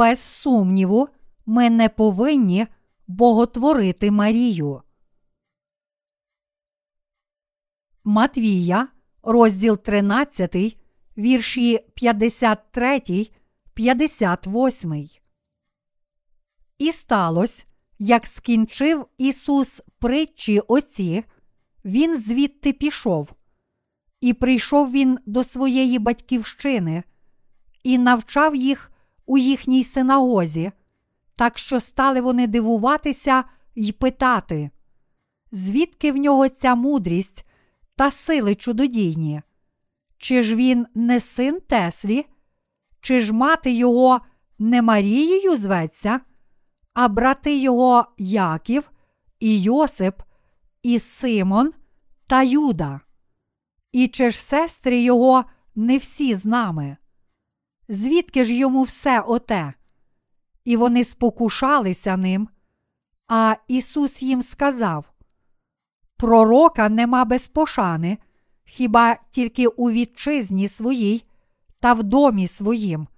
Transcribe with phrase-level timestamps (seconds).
[0.00, 1.08] Без сумніву,
[1.46, 2.66] ми не повинні
[3.06, 4.82] боготворити Марію.
[8.04, 8.88] Матвія,
[9.22, 10.76] розділ 13,
[11.18, 13.00] вірші 53,
[13.74, 15.08] 58.
[16.78, 17.64] І сталося,
[17.98, 21.24] як скінчив Ісус притчі оці,
[21.84, 23.32] Він звідти пішов.
[24.20, 27.02] І прийшов він до своєї батьківщини
[27.82, 28.90] і навчав їх
[29.26, 30.72] у їхній синагозі,
[31.36, 34.70] так що стали вони дивуватися й питати,
[35.52, 37.46] звідки в нього ця мудрість
[37.96, 39.42] та сили чудодійні?
[40.18, 42.26] Чи ж він не син Теслі,
[43.00, 44.20] чи ж мати його
[44.58, 46.20] не Марією зветься,
[46.94, 48.90] а брати його Яків,
[49.40, 50.22] і Йосип,
[50.82, 51.72] і Симон
[52.26, 53.00] та Юда?
[53.92, 55.44] І чи ж сестри його
[55.74, 56.96] не всі з нами?
[57.92, 59.74] Звідки ж йому все оте?
[60.64, 62.48] І вони спокушалися ним.
[63.28, 65.12] А Ісус їм сказав:
[66.16, 68.18] Пророка нема без пошани,
[68.64, 71.24] хіба тільки у вітчизні своїй
[71.80, 73.08] та в домі своїм.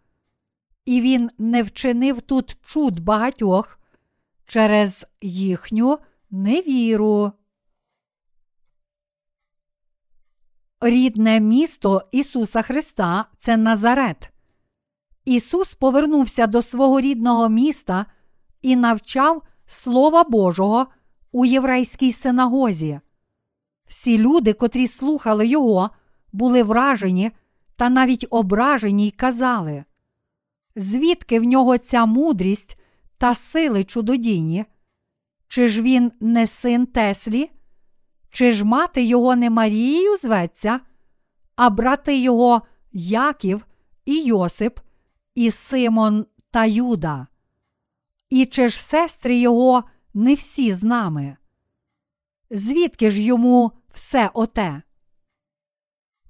[0.85, 3.79] І він не вчинив тут чуд багатьох
[4.47, 5.99] через їхню
[6.31, 7.33] невіру.
[10.81, 14.33] Рідне місто Ісуса Христа це Назарет.
[15.25, 18.07] Ісус повернувся до свого рідного міста
[18.63, 20.87] і навчав Слова Божого
[21.33, 23.01] у єврейській синагозі.
[23.87, 25.91] Всі люди, котрі слухали Його,
[26.33, 27.31] були вражені
[27.77, 29.85] та навіть ображені й казали,
[30.77, 32.79] звідки в нього ця мудрість
[33.19, 34.65] та сили чудодійні?
[35.49, 37.51] Чи ж він не син Теслі?
[38.31, 40.81] Чи ж мати його не Марією зветься,
[41.57, 43.67] а брати його Яків
[44.05, 44.81] і Йосип,
[45.35, 47.27] і Симон та Юда?
[48.31, 49.85] І чи ж сестри його
[50.15, 51.37] не всі з нами?
[52.51, 54.83] Звідки ж йому все оте?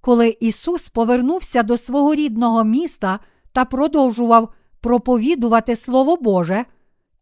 [0.01, 3.21] Коли Ісус повернувся до свого рідного міста
[3.53, 6.65] та продовжував проповідувати Слово Боже,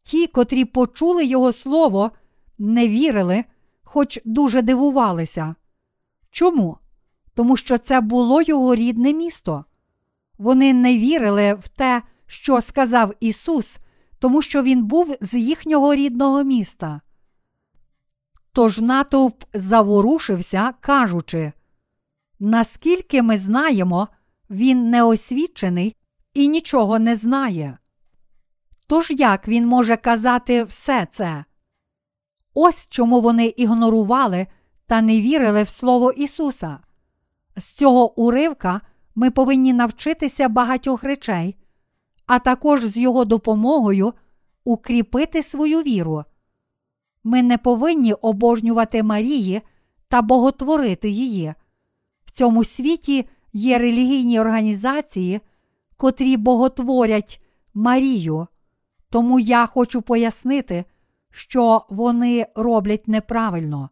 [0.03, 2.11] ті, котрі почули Його Слово,
[2.59, 3.45] не вірили
[3.83, 5.55] хоч дуже дивувалися.
[6.31, 6.79] Чому?
[7.35, 9.65] Тому що це було його рідне місто.
[10.41, 13.79] Вони не вірили в те, що сказав Ісус,
[14.19, 17.01] тому що Він був з їхнього рідного міста.
[18.53, 21.53] Тож натовп заворушився, кажучи,
[22.39, 24.09] наскільки ми знаємо,
[24.51, 25.97] він неосвічений
[26.35, 27.79] і нічого не знає.
[28.87, 31.45] Тож як він може казати все це?
[32.55, 34.47] Ось чому вони ігнорували
[34.87, 36.79] та не вірили в Слово Ісуса.
[37.57, 38.81] З цього уривка
[39.15, 41.57] ми повинні навчитися багатьох речей,
[42.27, 44.13] а також з Його допомогою
[44.65, 46.25] укріпити свою віру.
[47.25, 49.61] Ми не повинні обожнювати Марії
[50.09, 51.55] та боготворити її.
[52.25, 55.41] В цьому світі є релігійні організації,
[55.97, 57.43] котрі боготворять
[57.75, 58.47] Марію.
[59.11, 60.85] Тому я хочу пояснити
[61.31, 63.91] що вони роблять неправильно.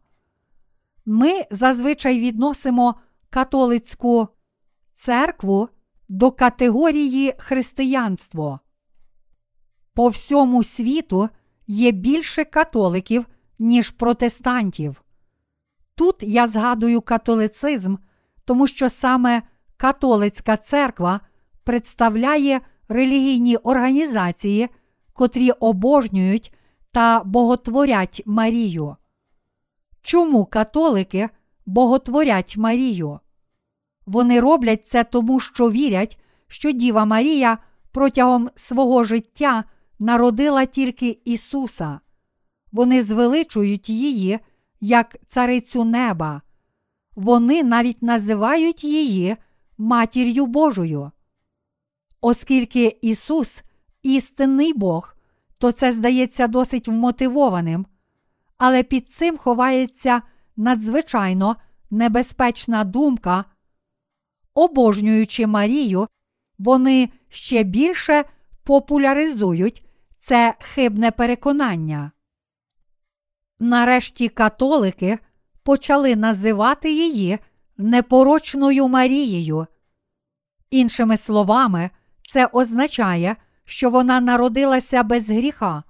[1.05, 2.95] Ми зазвичай відносимо
[3.29, 4.27] католицьку
[4.99, 5.69] церкву
[6.09, 8.59] до категорії християнство.
[9.93, 11.29] По всьому світу
[11.67, 13.25] є більше католиків,
[13.59, 15.03] ніж протестантів.
[15.95, 17.95] Тут я згадую католицизм,
[18.45, 19.41] тому що саме
[19.77, 21.19] католицька церква
[21.63, 24.69] представляє релігійні організації,
[25.13, 26.55] котрі обожнюють
[26.91, 28.95] та боготворять Марію.
[30.01, 31.29] Чому католики
[31.65, 33.19] боготворять Марію?
[34.09, 37.57] Вони роблять це тому, що вірять, що Діва Марія
[37.91, 39.63] протягом свого життя
[39.99, 41.99] народила тільки Ісуса.
[42.71, 44.39] Вони звеличують її
[44.81, 46.41] як царицю неба.
[47.15, 49.37] Вони навіть називають її
[49.77, 51.11] матір'ю Божою.
[52.21, 53.63] Оскільки Ісус
[54.03, 55.15] істинний Бог,
[55.57, 57.85] то це здається досить вмотивованим,
[58.57, 60.21] але під цим ховається
[60.57, 61.55] надзвичайно
[61.91, 63.45] небезпечна думка.
[64.59, 66.07] Обожнюючи Марію,
[66.57, 68.23] вони ще більше
[68.63, 69.85] популяризують
[70.17, 72.11] це хибне переконання.
[73.59, 75.19] Нарешті католики
[75.63, 77.39] почали називати її
[77.77, 79.67] непорочною Марією.
[80.71, 81.89] Іншими словами,
[82.29, 83.35] це означає,
[83.65, 85.83] що вона народилася без гріха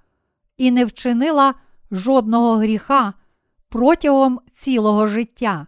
[0.56, 1.54] і не вчинила
[1.90, 3.12] жодного гріха
[3.68, 5.66] протягом цілого життя.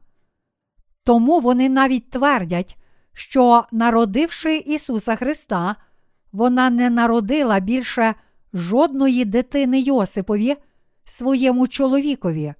[1.04, 2.76] Тому вони навіть твердять,
[3.14, 5.76] що, народивши Ісуса Христа,
[6.32, 8.14] вона не народила більше
[8.54, 10.56] жодної дитини Йосипові,
[11.04, 12.54] своєму чоловікові.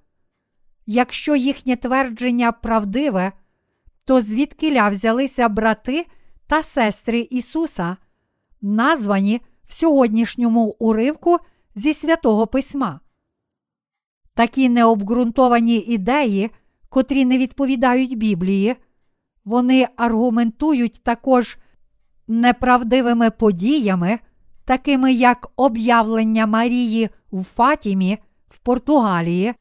[0.85, 3.31] Якщо їхнє твердження правдиве,
[4.05, 6.05] то звідкиля взялися брати
[6.47, 7.97] та сестри Ісуса,
[8.61, 11.37] названі в сьогоднішньому уривку
[11.75, 12.99] зі святого Письма.
[14.33, 16.51] Такі необґрунтовані ідеї,
[16.89, 18.75] котрі не відповідають Біблії,
[19.45, 21.57] вони аргументують також
[22.27, 24.19] неправдивими подіями,
[24.65, 28.17] такими як об'явлення Марії в Фатімі
[28.49, 29.53] в Португалії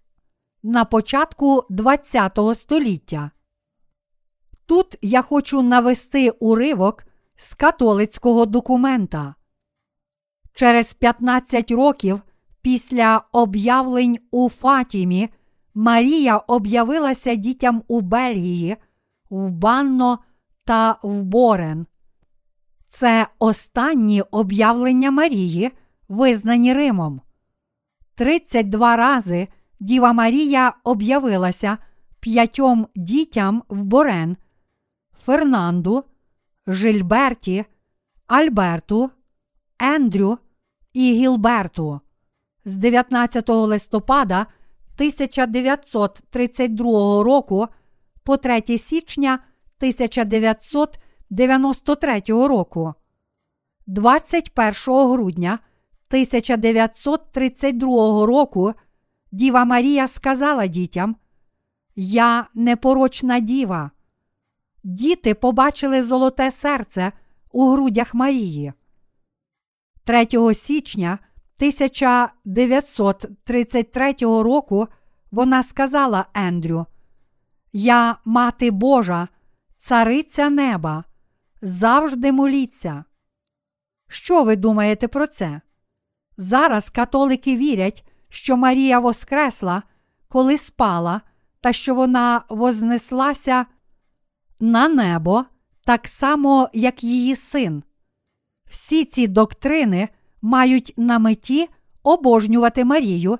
[0.62, 3.30] на початку ХХ століття.
[4.66, 7.04] Тут я хочу навести уривок
[7.36, 9.34] з католицького документа.
[10.54, 12.20] Через 15 років
[12.62, 15.28] після об'явлень у Фатімі
[15.74, 18.76] Марія об'явилася дітям у Бельгії,
[19.32, 20.18] в Банно
[20.64, 21.86] та в Борен.
[22.86, 25.70] Це останні об'явлення Марії,
[26.08, 27.20] визнані Римом.
[28.14, 29.48] 32 рази
[29.80, 31.78] Діва Марія об'явилася
[32.20, 34.36] п'ятьом дітям в Борен,
[35.24, 36.04] Фернанду,
[36.66, 37.64] Жильберті,
[38.26, 39.10] Альберту,
[39.78, 40.38] Ендрю
[40.92, 42.00] і Гілберту.
[42.64, 44.46] З 19 листопада
[44.96, 47.68] 1932 року
[48.24, 49.38] по 3 січня
[49.78, 52.94] 1993 року.
[53.86, 55.58] 21 грудня
[56.08, 58.74] 1932 року
[59.32, 61.16] Діва Марія сказала дітям:
[61.96, 63.90] Я непорочна діва.
[64.84, 67.12] Діти побачили золоте серце
[67.52, 68.72] у грудях Марії.
[70.04, 71.18] 3 січня
[71.58, 74.88] 1933 року
[75.30, 76.86] вона сказала Ендрю:
[77.72, 79.28] Я мати Божа,
[79.76, 81.04] цариця неба,
[81.62, 83.04] завжди моліться.
[84.08, 85.60] Що ви думаєте про це?
[86.36, 89.82] Зараз католики вірять, що Марія воскресла,
[90.28, 91.20] коли спала,
[91.60, 93.66] та що вона вознеслася
[94.60, 95.44] на небо
[95.84, 97.82] так само, як її син.
[98.66, 100.08] Всі ці доктрини
[100.42, 101.68] мають на меті
[102.02, 103.38] обожнювати Марію,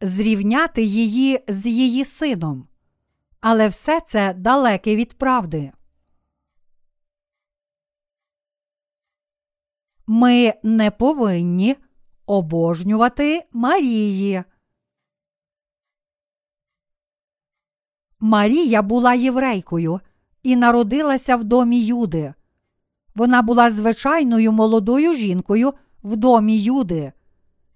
[0.00, 2.68] зрівняти її з її сином.
[3.42, 5.72] Але все це далеке від правди.
[10.06, 11.76] Ми не повинні
[12.26, 14.44] обожнювати Марії.
[18.20, 20.00] Марія була єврейкою
[20.42, 22.34] і народилася в домі Юди.
[23.14, 27.12] Вона була звичайною молодою жінкою в домі Юди.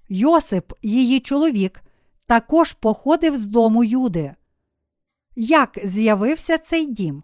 [0.09, 1.83] Йосип, її чоловік,
[2.27, 4.35] також походив з дому Юди.
[5.39, 7.23] Як з'явився цей дім?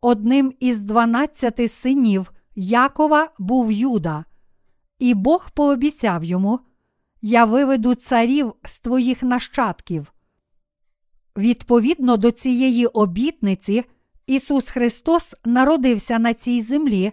[0.00, 4.24] Одним із дванадцяти синів Якова був Юда,
[4.98, 6.60] і Бог пообіцяв йому:
[7.22, 10.12] Я виведу царів з твоїх нащадків.
[11.36, 13.84] Відповідно до цієї обітниці,
[14.26, 17.12] Ісус Христос народився на цій землі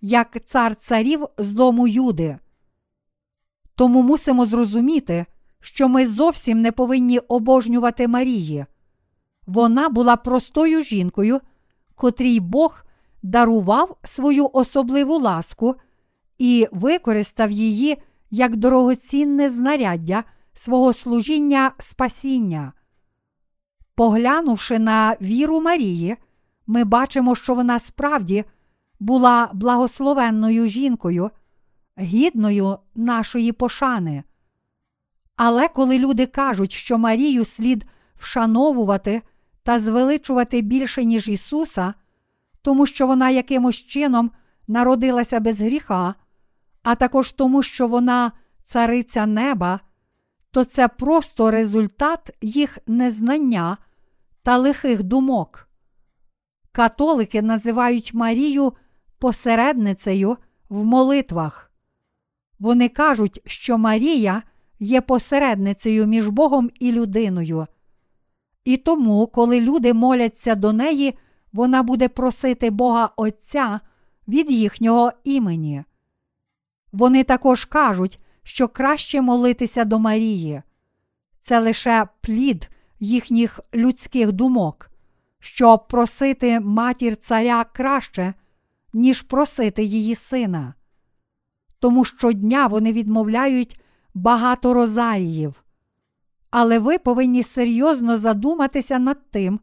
[0.00, 2.38] як цар царів з дому Юди.
[3.74, 5.26] Тому мусимо зрозуміти,
[5.60, 8.66] що ми зовсім не повинні обожнювати Марії.
[9.46, 11.40] Вона була простою жінкою,
[11.94, 12.84] котрій Бог
[13.22, 15.74] дарував свою особливу ласку
[16.38, 17.98] і використав її
[18.30, 22.72] як дорогоцінне знаряддя свого служіння спасіння.
[23.94, 26.16] Поглянувши на віру Марії,
[26.66, 28.44] ми бачимо, що вона справді
[29.00, 31.30] була благословенною жінкою,
[31.98, 34.24] гідною нашої пошани.
[35.36, 37.84] Але коли люди кажуть, що Марію слід
[38.16, 39.22] вшановувати
[39.64, 41.94] та звеличувати більше, ніж Ісуса,
[42.62, 44.30] тому що вона якимось чином
[44.68, 46.14] народилася без гріха,
[46.82, 49.80] а також тому, що вона цариця неба,
[50.50, 53.76] то це просто результат їх незнання
[54.42, 55.68] та лихих думок.
[56.72, 58.72] Католики називають Марію
[59.18, 60.36] посередницею
[60.68, 61.70] в молитвах.
[62.58, 64.42] Вони кажуть, що Марія
[64.78, 67.66] є посередницею між Богом і людиною.
[68.64, 71.18] І тому, коли люди моляться до неї,
[71.52, 73.80] вона буде просити Бога Отця
[74.28, 75.84] від їхнього імені.
[76.92, 80.62] Вони також кажуть, що краще молитися до Марії.
[81.40, 84.90] Це лише плід їхніх людських думок,
[85.40, 88.34] щоб просити матір царя краще,
[88.92, 90.74] ніж просити її сина.
[91.78, 93.80] Тому щодня вони відмовляють
[94.14, 95.63] багато розаріїв.
[96.56, 99.60] Але ви повинні серйозно задуматися над тим,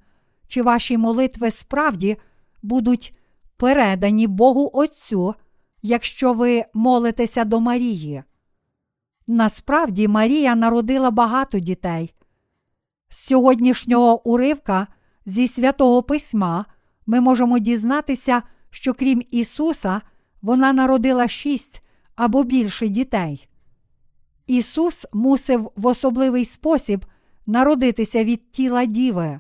[0.48, 2.18] чи ваші молитви справді
[2.64, 3.18] будуть
[3.58, 5.36] передані Богу Отцю
[5.82, 8.24] якщо ви молитеся до Марії.
[9.28, 12.14] Насправді Марія народила багато дітей.
[13.10, 14.88] З сьогоднішнього уривка
[15.26, 16.66] зі святого письма
[17.06, 20.02] ми можемо дізнатися, що крім Ісуса,
[20.42, 21.84] вона народила шість
[22.16, 23.48] або більше дітей.
[24.52, 27.06] Ісус мусив в особливий спосіб
[27.46, 29.40] народитися від тіла Діви.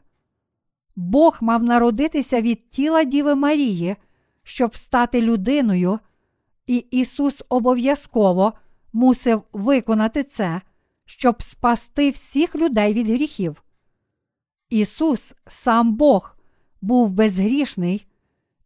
[0.95, 3.95] Бог мав народитися від тіла Діви Марії,
[4.43, 5.99] щоб стати людиною,
[6.67, 8.53] і Ісус обов'язково
[8.93, 10.61] мусив виконати це,
[11.05, 13.63] щоб спасти всіх людей від гріхів.
[14.69, 16.35] Ісус, сам Бог,
[16.81, 18.05] був безгрішний,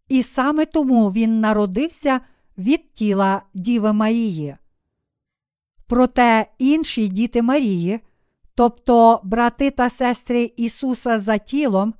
[0.09, 2.21] і саме тому Він народився
[2.57, 4.57] від тіла Діви Марії.
[5.87, 7.99] Проте інші діти Марії,
[8.55, 11.93] тобто брати та сестри Ісуса за тілом,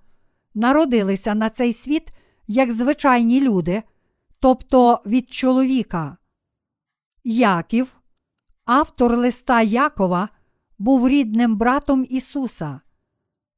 [0.54, 2.12] народилися на цей світ
[2.48, 3.84] як звичайні люди,
[4.40, 6.18] тобто від чоловіка.
[7.24, 7.96] Яків,
[8.66, 10.30] автор листа Якова,
[10.78, 12.82] був рідним братом Ісуса.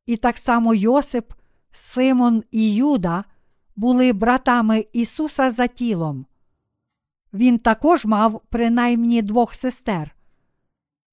[0.05, 1.33] І так само Йосип,
[1.71, 3.23] Симон і Юда
[3.75, 6.25] були братами Ісуса за тілом.
[7.33, 10.16] Він також мав принаймні двох сестер.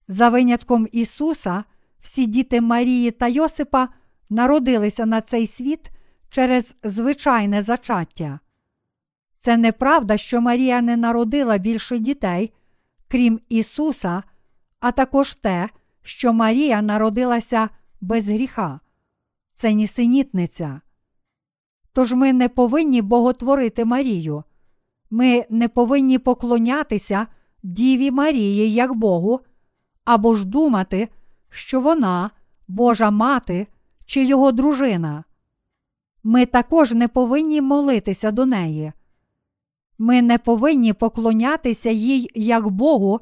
[0.09, 1.65] За винятком Ісуса,
[2.01, 3.89] всі діти Марії та Йосипа
[4.31, 5.91] народилися на цей світ
[6.31, 8.41] через звичайне зачаття.
[9.39, 12.53] Це неправда, що Марія не народила більше дітей,
[13.09, 14.23] крім Ісуса,
[14.81, 15.69] а також те,
[16.03, 17.69] що Марія народилася
[18.01, 18.81] без гріха.
[19.55, 20.81] Це нісенітниця.
[21.93, 24.45] Тож ми не повинні боготворити Марію.
[25.11, 27.27] Ми не повинні поклонятися
[27.63, 29.41] Діві Марії як Богу,
[30.05, 31.09] або ж думати,
[31.51, 32.31] що вона,
[32.69, 33.67] Божа мати
[34.07, 35.25] чи його дружина.
[36.23, 38.93] Ми також не повинні молитися до неї.
[39.99, 43.21] Ми не повинні поклонятися їй як Богу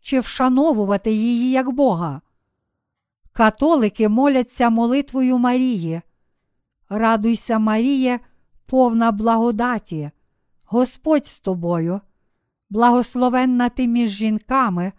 [0.00, 2.20] чи вшановувати її як Бога.
[3.32, 6.00] Католики моляться молитвою Марії.
[6.88, 8.20] Радуйся, Маріє,
[8.66, 10.10] повна благодаті,
[10.64, 12.00] Господь з тобою,
[12.70, 14.92] благословенна ти між жінками,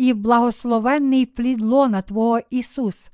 [0.00, 3.10] і благословенний плід лона Твого Ісус.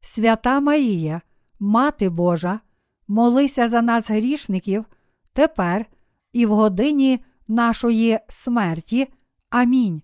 [0.00, 1.20] Свята Марія,
[1.60, 2.60] Мати Божа,
[3.08, 4.84] молися за нас грішників
[5.32, 5.86] тепер
[6.32, 9.08] і в годині нашої смерті.
[9.50, 10.02] Амінь.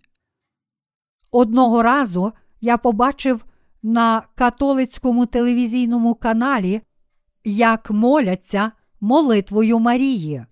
[1.31, 3.45] Одного разу я побачив
[3.83, 6.81] на католицькому телевізійному каналі,
[7.45, 10.45] як моляться молитвою Марії.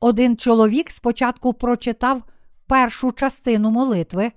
[0.00, 2.22] Один чоловік спочатку прочитав
[2.66, 4.32] першу частину молитви,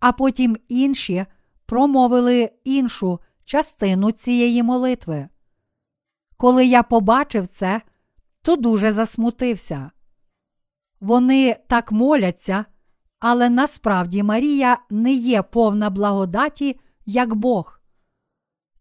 [0.00, 1.26] а потім інші
[1.66, 5.28] промовили іншу частину цієї молитви.
[6.36, 7.80] Коли я побачив це,
[8.42, 9.90] то дуже засмутився.
[11.00, 12.64] Вони так моляться,
[13.18, 17.80] але насправді Марія не є повна благодаті, як Бог.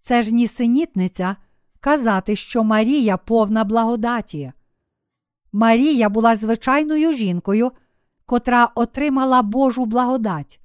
[0.01, 1.35] Це ж нісенітниця
[1.79, 4.51] казати, що Марія повна благодаті.
[5.51, 7.71] Марія була звичайною жінкою,
[8.25, 10.59] котра отримала Божу благодать.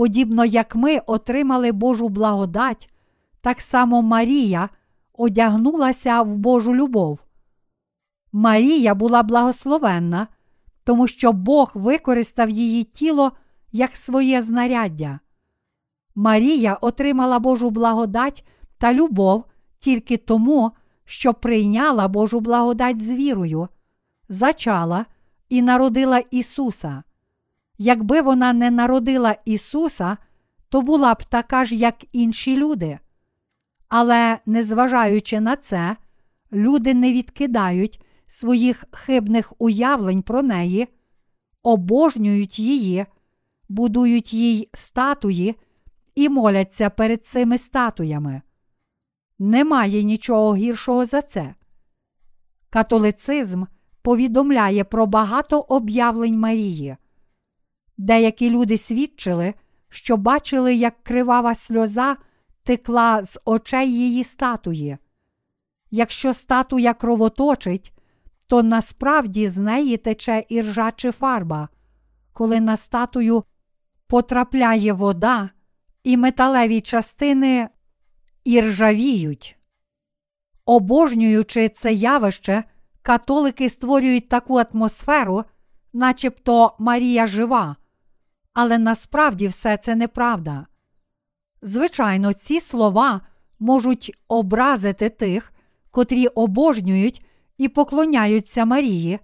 [0.00, 2.92] Подібно як ми отримали Божу благодать,
[3.40, 4.68] так само Марія
[5.12, 7.18] одягнулася в Божу любов.
[8.32, 10.26] Марія була благословенна,
[10.84, 13.32] тому що Бог використав її тіло
[13.72, 15.20] як своє знаряддя.
[16.14, 18.46] Марія отримала Божу благодать
[18.78, 19.44] та любов
[19.78, 20.72] тільки тому,
[21.04, 23.68] що прийняла Божу благодать з вірою,
[24.28, 25.06] зачала
[25.48, 27.02] і народила Ісуса.
[27.82, 30.16] Якби вона не народила Ісуса,
[30.68, 32.98] то була б така ж, як інші люди.
[33.88, 35.96] Але, незважаючи на це,
[36.52, 40.88] люди не відкидають своїх хибних уявлень про неї,
[41.62, 43.06] обожнюють її,
[43.68, 45.54] будують їй статуї
[46.14, 48.42] і моляться перед цими статуями.
[49.38, 51.54] Немає нічого гіршого за це.
[52.70, 53.64] Католицизм
[54.02, 56.96] повідомляє про багато об'явлень Марії.
[58.02, 59.54] Деякі люди свідчили,
[59.88, 62.16] що бачили, як кривава сльоза
[62.62, 64.98] текла з очей її статуї.
[65.90, 67.92] Якщо статуя кровоточить,
[68.46, 71.68] то насправді з неї тече іржа чи фарба,
[72.32, 73.44] коли на статую
[74.06, 75.50] потрапляє вода,
[76.04, 77.68] і металеві частини
[78.44, 79.56] іржавіють.
[80.64, 82.64] Обожнюючи це явище,
[83.02, 85.44] католики створюють таку атмосферу,
[85.92, 87.76] начебто Марія жива,
[88.52, 90.66] але насправді все це неправда.
[91.62, 93.20] Звичайно, ці слова
[93.58, 95.52] можуть образити тих,
[95.90, 97.26] котрі обожнюють
[97.58, 99.18] і поклоняються Марії,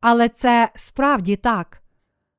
[0.00, 1.82] Але це справді так.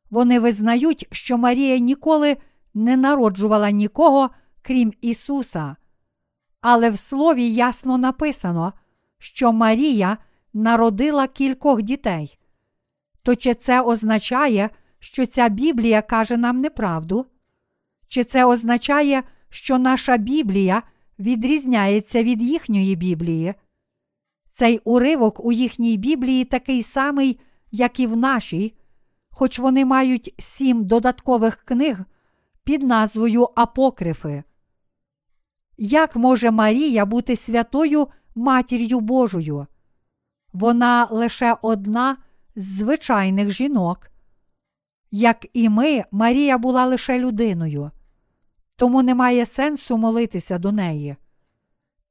[0.09, 2.37] Вони визнають, що Марія ніколи
[2.73, 4.29] не народжувала нікого,
[4.61, 5.75] крім Ісуса.
[6.61, 8.73] Але в Слові ясно написано,
[9.17, 10.17] що Марія
[10.53, 12.39] народила кількох дітей.
[13.23, 14.69] То чи це означає,
[14.99, 17.25] що ця Біблія каже нам неправду?
[18.07, 20.83] Чи це означає, що наша Біблія
[21.19, 23.53] відрізняється від їхньої Біблії?
[24.49, 27.39] Цей уривок у їхній Біблії такий самий,
[27.71, 28.73] як і в нашій,
[29.29, 31.99] хоч вони мають сім додаткових книг
[32.63, 34.43] під назвою Апокрифи.
[35.77, 39.67] Як може Марія бути святою матір'ю Божою?
[40.53, 42.17] Вона лише одна
[42.55, 44.08] з звичайних жінок.
[45.11, 47.91] Як і ми, Марія була лише людиною,
[48.75, 51.15] тому немає сенсу молитися до неї.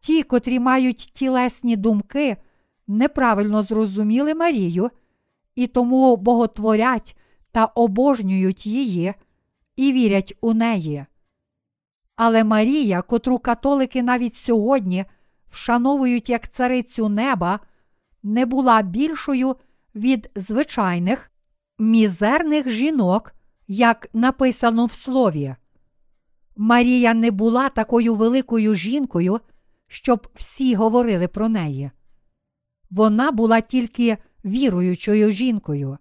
[0.00, 2.36] Ті, котрі мають тілесні думки,
[2.86, 4.90] неправильно зрозуміли Марію
[5.54, 7.16] і тому боготворять
[7.52, 9.14] та обожнюють її
[9.76, 11.06] і вірять у неї.
[12.16, 15.04] Але Марія, котру католики навіть сьогодні
[15.50, 17.60] вшановують як царицю неба,
[18.22, 19.56] не була більшою
[19.94, 21.30] від звичайних
[21.78, 23.34] мізерних жінок,
[23.68, 25.56] як написано в слові.
[26.56, 29.40] Марія не була такою великою жінкою,
[29.86, 31.90] щоб всі говорили про неї.
[32.90, 35.98] Вона була тільки віруючою жінкою.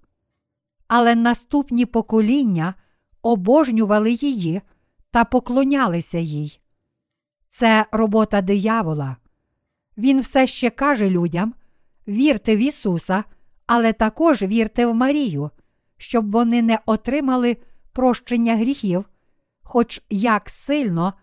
[0.87, 2.73] Але наступні покоління
[3.21, 4.61] обожнювали її
[5.11, 6.59] та поклонялися їй.
[7.47, 9.17] Це робота диявола.
[9.97, 11.53] Він все ще каже людям:
[12.07, 13.23] вірте в Ісуса,
[13.65, 15.51] але також вірте в Марію,
[15.97, 17.57] щоб вони не отримали
[17.91, 19.05] прощення гріхів,
[19.63, 21.13] хоч як сильно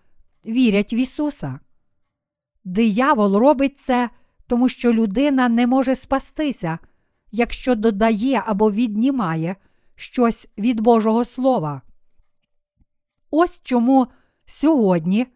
[0.47, 1.61] вірять в Ісуса.
[2.65, 4.11] Диявол робить це,
[4.47, 6.79] тому що людина не може спастися,
[7.33, 9.57] якщо додає або віднімає
[9.97, 11.83] щось від Божого Слова.
[13.31, 14.07] Ось чому
[14.47, 15.27] сьогодні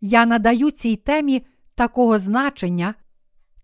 [0.00, 2.94] я надаю цій темі такого значення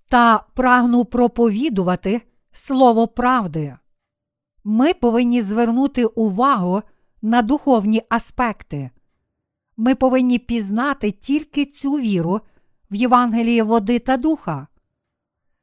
[0.08, 3.76] та прагну проповідувати Слово правди.
[4.64, 6.82] Ми повинні звернути увагу
[7.22, 8.90] на духовні аспекти.
[9.76, 12.40] Ми повинні пізнати тільки цю віру
[12.90, 14.66] в Євангелії води та духа.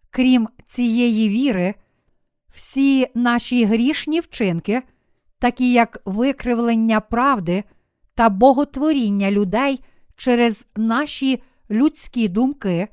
[0.09, 1.75] Крім цієї віри,
[2.49, 4.83] всі наші грішні вчинки,
[5.39, 7.63] такі як викривлення правди
[8.15, 9.83] та боготворіння людей
[10.15, 12.87] через наші людські думки,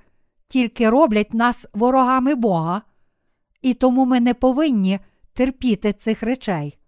[0.49, 2.83] тільки роблять нас ворогами Бога,
[3.63, 5.01] і тому ми не повинні
[5.35, 6.79] терпіти цих речей.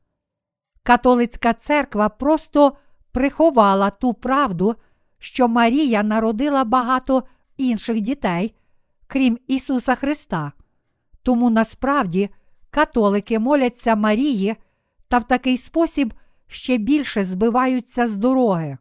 [0.82, 2.76] Католицька церква просто
[3.12, 4.74] приховала ту правду,
[5.18, 7.22] що Марія народила багато
[7.56, 8.54] інших дітей,
[9.06, 10.52] крім Ісуса Христа.
[11.22, 12.30] Тому насправді
[12.70, 14.56] католики моляться Марії
[15.09, 16.14] та в такий спосіб
[16.46, 18.78] ще більше збиваються з дороги.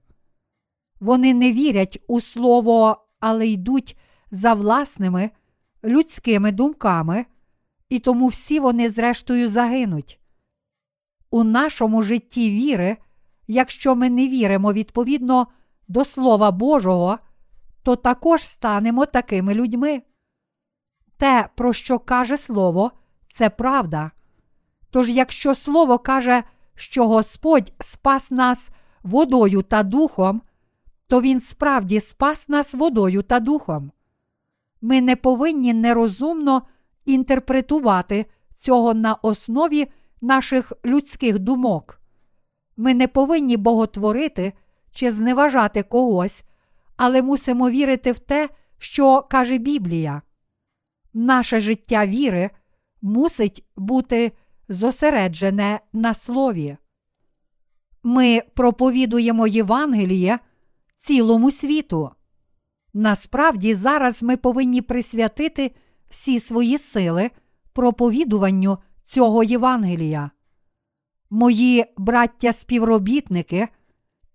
[0.99, 3.97] Вони не вірять у слово, але йдуть
[4.31, 5.29] за власними
[5.83, 7.25] людськими думками,
[7.89, 10.19] і тому всі вони, зрештою, загинуть.
[11.29, 12.97] У нашому житті віри,
[13.47, 15.47] якщо ми не віримо відповідно
[15.87, 17.19] до Слова Божого,
[17.83, 20.01] то також станемо такими людьми.
[21.17, 22.91] Те, про що каже Слово,
[23.29, 24.11] це правда.
[24.89, 26.43] Тож, якщо Слово каже,
[26.75, 28.69] що Господь спас нас
[29.03, 30.41] водою та духом,
[31.07, 33.91] то Він справді спас нас водою та духом.
[34.81, 36.61] Ми не повинні нерозумно
[37.05, 39.87] інтерпретувати цього на основі
[40.21, 42.01] наших людських думок.
[42.77, 44.53] Ми не повинні боготворити
[44.91, 46.43] чи зневажати когось,
[46.97, 50.21] але мусимо вірити в те, що каже Біблія.
[51.13, 52.49] Наше життя віри
[53.01, 54.31] мусить бути
[54.69, 56.77] зосереджене на слові.
[58.03, 60.39] Ми проповідуємо Євангеліє
[60.97, 62.11] цілому світу.
[62.93, 65.71] Насправді, зараз ми повинні присвятити
[66.09, 67.31] всі свої сили
[67.73, 70.31] проповідуванню цього Євангелія.
[71.29, 73.67] Мої браття співробітники,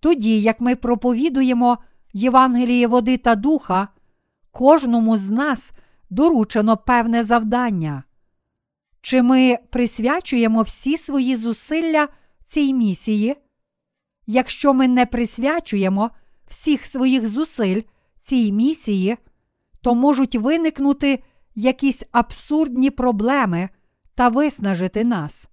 [0.01, 1.79] тоді як ми проповідуємо
[2.13, 3.89] Євангеліє води та духа,
[4.51, 5.73] кожному з нас
[6.11, 8.05] доручено певне завдання.
[9.01, 12.09] Чи ми присвячуємо всі свої зусилля
[12.45, 13.37] цій місії?
[14.27, 16.11] Якщо ми не присвячуємо
[16.49, 17.83] всіх своїх зусиль
[18.19, 19.17] цій місії,
[19.81, 21.23] то можуть виникнути
[21.55, 23.69] якісь абсурдні проблеми
[24.15, 25.49] та виснажити нас.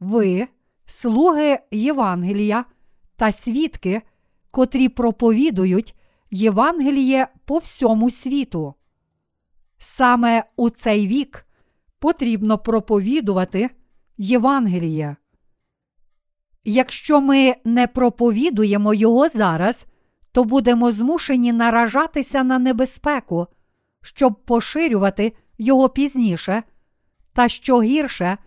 [0.00, 0.48] Ви,
[0.86, 2.64] слуги Євангелія
[3.16, 4.02] та свідки,
[4.50, 5.94] котрі проповідують
[6.30, 8.74] Євангеліє по всьому світу.
[9.78, 11.46] Саме у цей вік
[11.98, 13.70] потрібно проповідувати
[14.18, 15.16] Євангеліє.
[16.64, 19.86] Якщо ми не проповідуємо його зараз,
[20.32, 23.46] то будемо змушені наражатися на небезпеку,
[24.02, 26.62] щоб поширювати його пізніше,
[27.32, 28.38] та що гірше,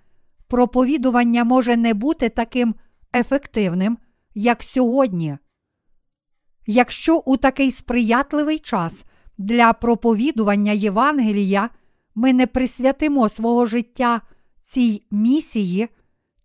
[0.48, 2.76] проповідування може не бути таким
[3.16, 3.98] ефективним,
[4.36, 5.38] як сьогодні.
[6.68, 9.06] Якщо у такий сприятливий час
[9.38, 11.70] для проповідування Євангелія
[12.16, 14.22] ми не присвятимо свого життя
[14.62, 15.90] цій місії,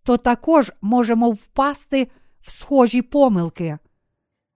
[0.02, 2.08] то також можемо впасти
[2.40, 3.78] в схожі помилки.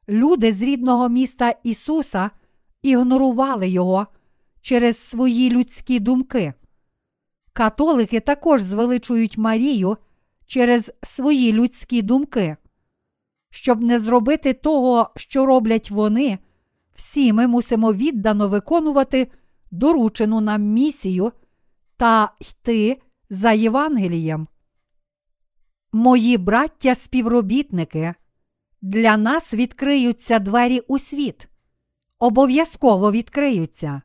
[0.09, 2.31] Люди з рідного міста Ісуса
[2.83, 4.07] ігнорували Його
[4.64, 6.55] через свої людські думки.
[7.53, 9.96] Католики також звеличують Марію
[10.46, 12.57] через свої людські думки.
[13.50, 16.38] Щоб не зробити того, що роблять вони,
[16.94, 19.31] всі ми мусимо віддано виконувати
[19.70, 21.33] доручену нам місію
[21.96, 24.48] та йти за Євангелієм.
[25.92, 28.14] Мої браття співробітники,
[28.83, 31.48] для нас відкриються двері у світ.
[32.18, 34.03] Обов'язково відкриються.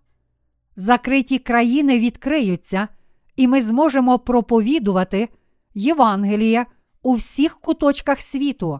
[0.80, 2.88] Закриті країни відкриються,
[3.36, 5.30] і ми зможемо проповідувати
[5.74, 6.66] Євангеліє
[7.02, 8.80] у всіх куточках світу.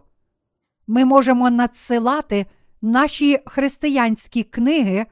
[0.86, 2.46] Ми можемо надсилати
[2.82, 5.06] наші християнські книги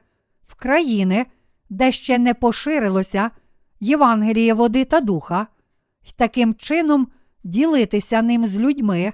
[0.47, 1.25] в країни,
[1.69, 3.31] де ще не поширилося
[3.79, 5.47] Євангеліє води та духа,
[6.03, 7.07] і таким чином
[7.43, 9.13] ділитися ним з людьми,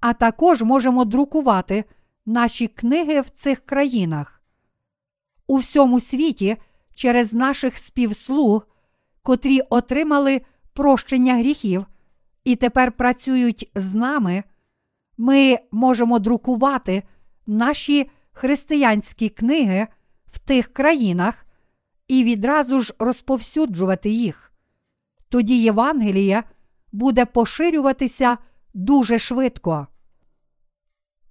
[0.00, 1.84] а також можемо друкувати
[2.26, 4.42] наші книги в цих країнах.
[5.46, 6.56] У всьому світі
[6.94, 8.66] через наших співслуг,
[9.22, 10.40] котрі отримали
[10.72, 11.86] прощення гріхів
[12.44, 14.44] і тепер працюють з нами,
[15.18, 17.02] ми можемо друкувати
[17.46, 19.86] наші християнські книги
[20.26, 21.46] в тих країнах
[22.08, 24.52] і відразу ж розповсюджувати їх.
[25.28, 26.42] Тоді Євангеліє
[26.92, 28.38] буде поширюватися
[28.74, 29.86] дуже швидко.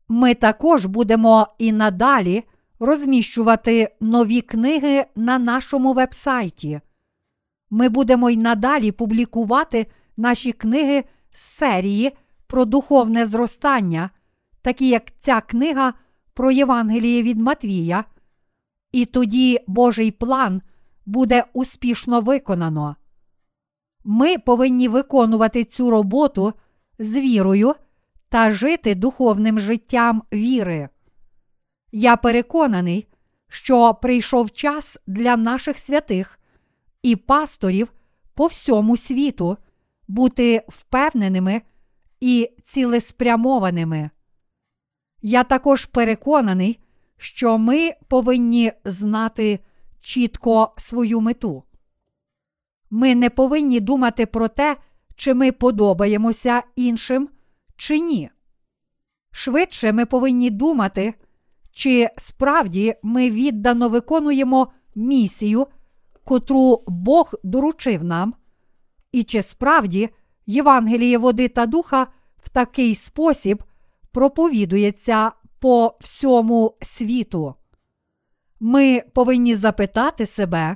[0.07, 2.43] Ми також будемо і надалі
[2.81, 6.81] розміщувати нові книги на нашому вебсайті.
[7.69, 12.11] Ми будемо й надалі публікувати наші книги з серії
[12.47, 14.09] про духовне зростання,
[14.61, 15.93] такі як ця книга
[16.33, 18.05] про Євангеліє від Матвія.
[18.91, 20.61] І тоді Божий план
[21.05, 22.95] буде успішно виконано.
[24.03, 26.53] Ми повинні виконувати цю роботу
[26.99, 27.75] з вірою
[28.29, 30.89] та жити духовним життям віри.
[31.91, 33.07] Я переконаний,
[33.47, 36.39] що прийшов час для наших святих
[37.03, 37.93] і пасторів
[38.33, 39.57] по всьому світу
[40.07, 41.61] бути впевненими
[42.19, 44.09] і цілеспрямованими.
[45.21, 46.79] Я також переконаний,
[47.17, 49.59] що ми повинні знати
[50.01, 51.63] чітко свою мету.
[52.89, 54.77] Ми не повинні думати про те,
[55.15, 57.29] чи ми подобаємося іншим,
[57.75, 58.29] чи ні.
[59.31, 61.13] Швидше ми повинні думати,
[61.71, 65.67] чи справді ми віддано виконуємо місію,
[66.23, 68.33] котру Бог доручив нам,
[69.11, 70.09] і чи справді
[70.45, 72.07] Євангеліє води та духа
[72.43, 73.63] в такий спосіб
[74.11, 77.55] проповідується по всьому світу.
[78.59, 80.75] Ми повинні запитати себе,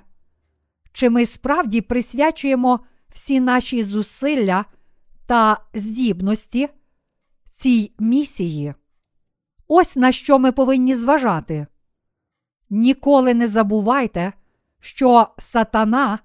[0.92, 2.80] чи ми справді присвячуємо
[3.10, 4.66] всі наші зусилля
[5.26, 6.70] та здібності
[7.48, 8.74] цій місії.
[9.68, 11.68] Ось на що ми повинні зважати.
[12.70, 14.34] Ніколи не забувайте,
[14.80, 16.20] що сатана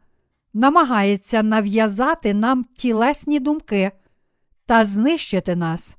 [0.53, 3.91] намагається нав'язати нам тілесні думки
[4.67, 5.97] та знищити нас.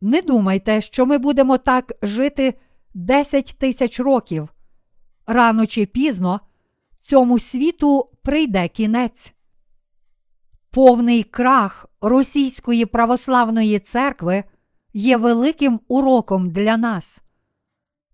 [0.00, 2.54] Не думайте, що ми будемо так жити
[2.94, 4.48] 10 тисяч років.
[5.26, 6.40] Рано чи пізно
[7.00, 9.34] цьому світу прийде кінець.
[10.70, 14.44] Повний крах Російської православної церкви
[14.92, 17.20] є великим уроком для нас.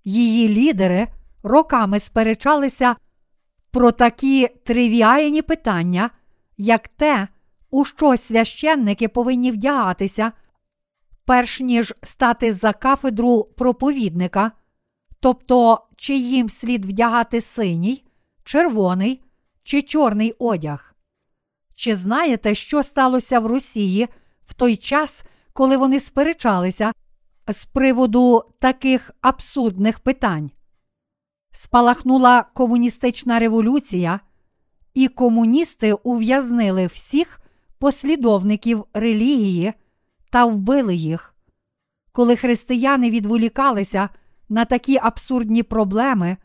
[0.05, 1.09] Її лідери
[1.43, 2.97] роками сперечалися
[3.71, 6.11] про такі тривіальні питання,
[6.57, 7.29] як те,
[7.71, 10.33] у що священники повинні вдягатися,
[11.25, 14.53] перш ніж стати за кафедру проповідника,
[15.21, 18.05] тобто чи їм слід вдягати синій,
[18.45, 19.23] червоний
[19.63, 20.95] чи чорний одяг.
[21.75, 24.09] Чи знаєте, що сталося в Росії
[24.47, 25.25] в той час,
[25.57, 26.93] коли вони сперечалися
[27.49, 30.51] з приводу таких абсурдних питань?
[31.53, 34.21] Спалахнула комуністична революція,
[34.95, 37.41] і комуністи ув'язнили всіх
[37.79, 39.73] послідовників релігії
[40.31, 41.35] та вбили їх.
[42.13, 44.09] Коли християни відволікалися
[44.49, 46.37] на такі абсурдні проблеми,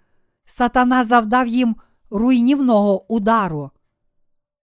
[0.46, 1.76] сатана завдав їм
[2.10, 3.72] руйнівного удару.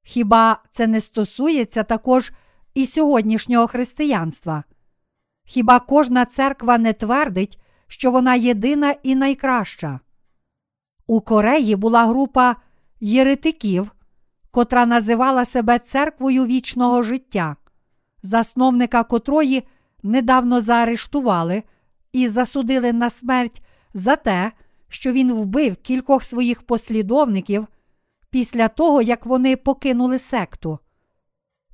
[0.03, 2.33] Хіба це не стосується також
[2.79, 4.65] і сьогоднішнього християнства?
[5.45, 10.01] Хіба кожна церква не твердить, що вона єдина і найкраща?
[11.07, 12.57] У Кореї була група
[13.01, 13.91] єретиків,
[14.51, 17.57] котра називала себе церквою вічного життя,
[18.23, 19.63] засновника котрої
[20.03, 21.63] недавно заарештували
[22.13, 23.63] і засудили на смерть
[23.95, 24.53] за те,
[24.89, 27.67] що він вбив кількох своїх послідовників
[28.31, 30.79] після того, як вони покинули секту.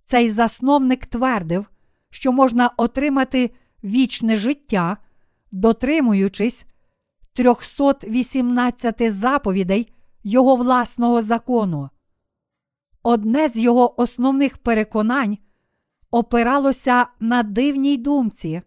[0.04, 1.66] Цей засновник твердив,
[2.10, 3.50] що можна отримати
[3.84, 4.96] вічне життя,
[5.52, 6.66] дотримуючись
[7.32, 9.92] 318 заповідей
[10.24, 11.90] його власного закону.
[13.02, 15.38] Одне з його основних переконань
[16.10, 18.62] опиралося на дивній думці,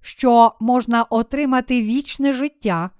[0.00, 2.90] що можна отримати вічне життя,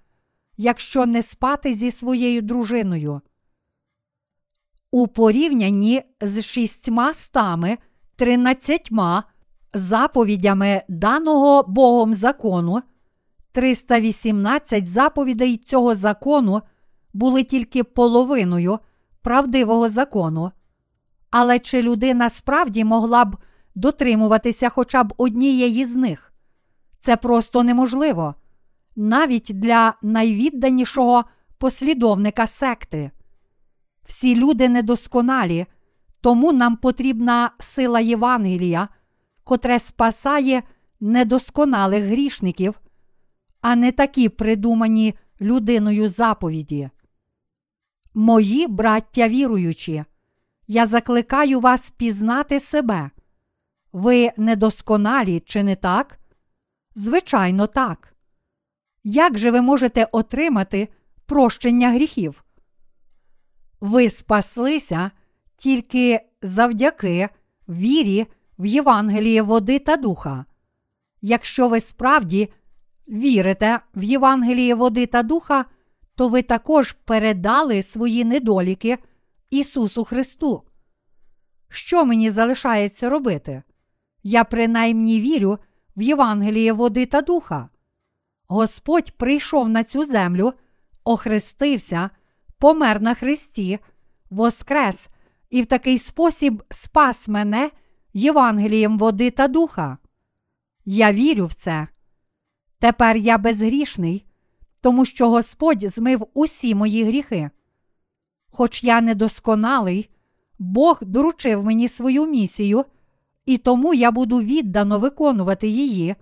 [0.56, 3.20] якщо не спати зі своєю дружиною.
[4.90, 7.78] У порівнянні з шістьма стами
[8.16, 9.24] тринадцятьма
[9.74, 12.82] заповідями даного Богом закону,
[13.52, 16.62] 318 заповідей цього закону
[17.12, 18.78] були тільки половиною
[19.22, 20.50] правдивого закону.
[21.30, 23.36] Але чи людина справді могла б
[23.74, 26.32] дотримуватися хоча б однієї з них?
[27.00, 28.34] Це просто неможливо,
[28.96, 31.24] навіть для найвідданішого
[31.58, 33.10] послідовника секти.
[34.10, 35.66] Всі люди недосконалі,
[36.20, 38.88] тому нам потрібна сила Євангелія,
[39.44, 40.62] котре спасає
[41.00, 42.80] недосконалих грішників,
[43.60, 46.90] а не такі придумані людиною заповіді.
[48.14, 50.04] Мої браття віруючі,
[50.66, 53.10] я закликаю вас пізнати себе.
[53.92, 56.18] Ви недосконалі, чи не так?
[56.94, 58.14] Звичайно, так.
[59.04, 60.88] Як же ви можете отримати
[61.26, 62.44] прощення гріхів?
[63.80, 65.10] Ви спаслися
[65.56, 67.28] тільки завдяки
[67.68, 68.26] вірі
[68.58, 70.44] в Євангеліє води та духа.
[71.22, 72.52] Якщо ви справді
[73.08, 75.64] вірите в Євангеліє води та духа,
[76.14, 78.98] то ви також передали свої недоліки
[79.50, 80.62] Ісусу Христу.
[81.68, 83.62] Що мені залишається робити?
[84.22, 85.58] Я принаймні вірю
[85.96, 87.68] в Євангеліє води та духа.
[88.48, 90.52] Господь прийшов на цю землю,
[91.04, 92.10] охрестився,
[92.60, 93.78] помер на Христі,
[94.30, 95.08] воскрес
[95.50, 97.70] і в такий спосіб спас мене
[98.14, 99.98] Євангелієм води та духа.
[100.84, 101.88] Я вірю в це.
[102.78, 104.26] Тепер я безгрішний,
[104.80, 107.50] тому що Господь змив усі мої гріхи.
[108.50, 110.10] Хоч я недосконалий,
[110.58, 112.84] Бог доручив мені свою місію,
[113.46, 116.16] і тому я буду віддано виконувати її,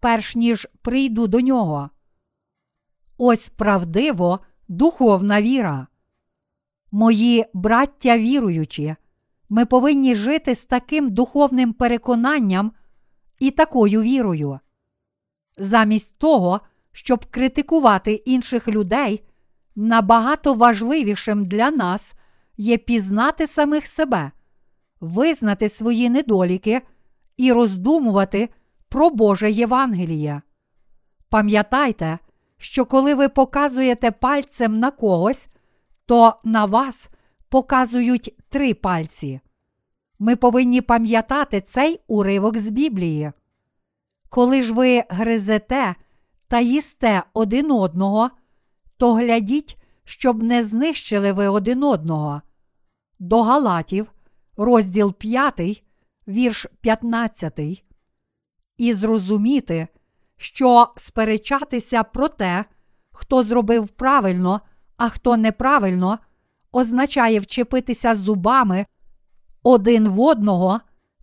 [0.00, 1.90] перш ніж прийду до нього.
[3.18, 5.86] Ось правдиво духовна віра.
[6.92, 8.96] Мої браття віруючі,
[9.48, 12.72] ми повинні жити з таким духовним переконанням
[13.38, 14.60] і такою вірою.
[15.58, 16.60] Замість того,
[16.92, 19.24] щоб критикувати інших людей,
[19.76, 22.14] набагато важливішим для нас
[22.56, 24.30] є пізнати самих себе,
[25.00, 26.82] визнати свої недоліки
[27.36, 28.48] і роздумувати
[28.88, 30.42] про Боже Євангеліє.
[31.28, 32.18] Пам'ятайте,
[32.60, 35.48] що коли ви показуєте пальцем на когось,
[36.06, 37.08] то на вас
[37.48, 39.40] показують три пальці.
[40.18, 43.32] Ми повинні пам'ятати цей уривок з Біблії.
[44.28, 45.94] Коли ж ви гризете
[46.48, 48.30] та їсте один одного,
[48.96, 52.42] то глядіть, щоб не знищили ви один одного.
[53.18, 54.12] До Галатів,
[54.56, 55.82] розділ 5,
[56.28, 57.84] вірш 15.
[58.76, 59.88] І зрозуміти,
[60.40, 62.64] що сперечатися про те,
[63.12, 64.60] хто зробив правильно,
[64.96, 66.18] а хто неправильно,
[66.72, 68.86] означає вчепитися зубами
[69.62, 70.80] один в одного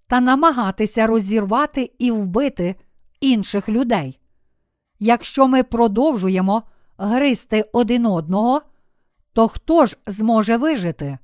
[0.07, 2.75] та намагатися розірвати і вбити
[3.21, 4.19] інших людей.
[4.99, 6.63] Якщо ми продовжуємо
[6.97, 8.61] гризти один одного,
[9.33, 11.17] то хто ж зможе вижити?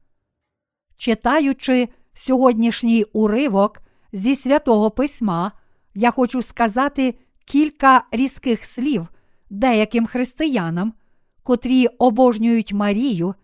[0.97, 3.81] Читаючи сьогоднішній уривок
[4.13, 5.51] зі святого письма,
[5.95, 9.07] я хочу сказати кілька різких слів
[9.49, 10.93] деяким християнам,
[11.43, 13.35] котрі обожнюють Марію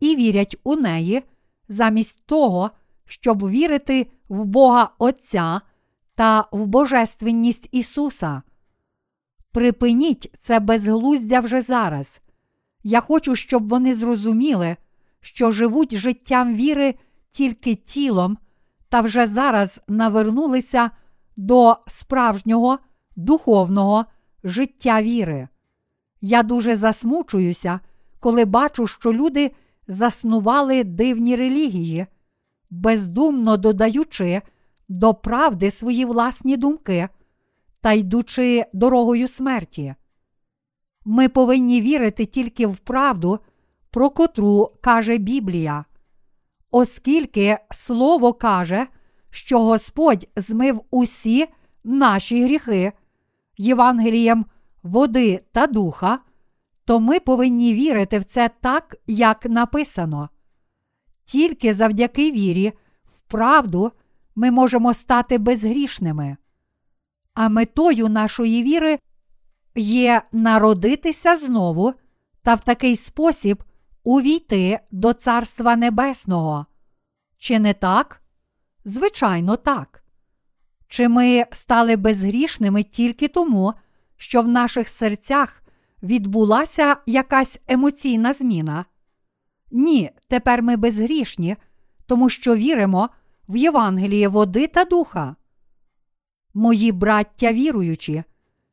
[0.00, 1.22] і вірять у неї,
[1.68, 2.70] замість того,
[3.04, 5.60] щоб вірити в Бога Отця
[6.14, 8.42] та в Божественність Ісуса.
[9.52, 12.20] Припиніть це безглуздя вже зараз.
[12.82, 14.76] Я хочу, щоб вони зрозуміли,
[15.20, 16.94] що живуть життям віри
[17.30, 18.38] тільки тілом,
[18.88, 20.90] та вже зараз навернулися
[21.36, 22.78] до справжнього
[23.16, 24.04] духовного
[24.44, 25.48] життя віри.
[26.20, 27.80] Я дуже засмучуюся,
[28.20, 29.50] коли бачу, що люди
[29.88, 32.06] заснували дивні релігії,
[32.70, 34.42] бездумно додаючи
[34.88, 37.08] до правди свої власні думки
[37.80, 39.94] та йдучи дорогою смерті.
[41.04, 43.38] Ми повинні вірити тільки в правду,
[43.90, 45.84] про котру каже Біблія,
[46.70, 48.86] оскільки Слово каже,
[49.30, 51.46] що Господь змив усі
[51.84, 52.92] наші гріхи
[53.58, 54.46] Євангелієм
[54.82, 56.18] води та духа,
[56.84, 60.28] то ми повинні вірити в це так, як написано.
[61.24, 62.72] Тільки завдяки вірі,
[63.04, 63.92] в правду
[64.34, 66.36] ми можемо стати безгрішними.
[67.34, 68.98] А метою нашої віри
[69.74, 71.94] є народитися знову
[72.42, 73.64] та в такий спосіб
[74.04, 76.66] увійти до Царства Небесного.
[77.38, 78.22] Чи не так?
[78.84, 80.02] Звичайно, так.
[80.88, 83.74] Чи ми стали безгрішними тільки тому,
[84.16, 85.62] що в наших серцях
[86.02, 88.84] відбулася якась емоційна зміна?
[89.70, 91.56] Ні, тепер ми безгрішні,
[92.06, 93.08] тому що віримо
[93.48, 95.36] в Євангеліє води та духа.
[96.54, 98.24] Мої браття віруючі,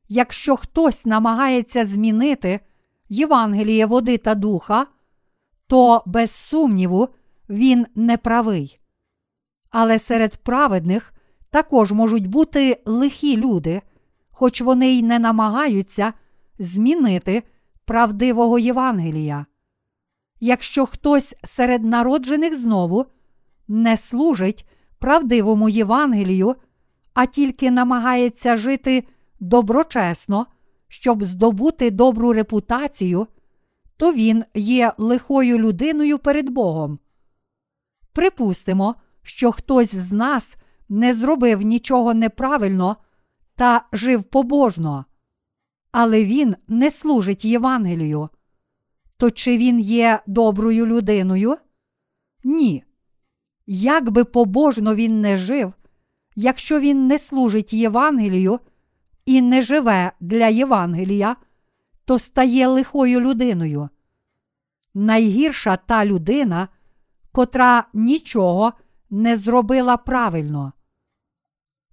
[0.09, 2.59] якщо хтось намагається змінити
[3.09, 4.87] Євангеліє води та духа,
[5.67, 7.09] то, без сумніву,
[7.49, 8.79] він не правий.
[9.69, 11.13] Але серед праведних
[11.53, 13.81] також можуть бути лихі люди,
[14.31, 16.13] хоч вони й не намагаються
[16.59, 17.43] змінити
[17.85, 19.45] правдивого Євангелія.
[20.39, 23.05] Якщо хтось серед народжених знову
[23.67, 26.55] не служить правдивому Євангелію,
[27.13, 29.03] а тільки намагається жити
[29.39, 30.47] доброчесно,
[30.87, 33.27] щоб здобути добру репутацію,
[33.97, 36.99] то він є лихою людиною перед Богом.
[38.13, 40.57] Припустимо, що хтось з нас
[40.93, 42.97] не зробив нічого неправильно
[43.55, 45.05] та жив побожно,
[45.91, 48.29] але він не служить Євангелію.
[49.17, 51.57] То чи він є доброю людиною?
[52.43, 52.83] Ні.
[53.67, 55.73] Як би побожно він не жив,
[56.35, 58.59] якщо він не служить Євангелію
[59.25, 61.35] і не живе для Євангелія,
[62.05, 63.89] то стає лихою людиною.
[64.93, 66.67] Найгірша та людина,
[67.31, 68.73] котра нічого
[69.09, 70.73] не зробила правильно.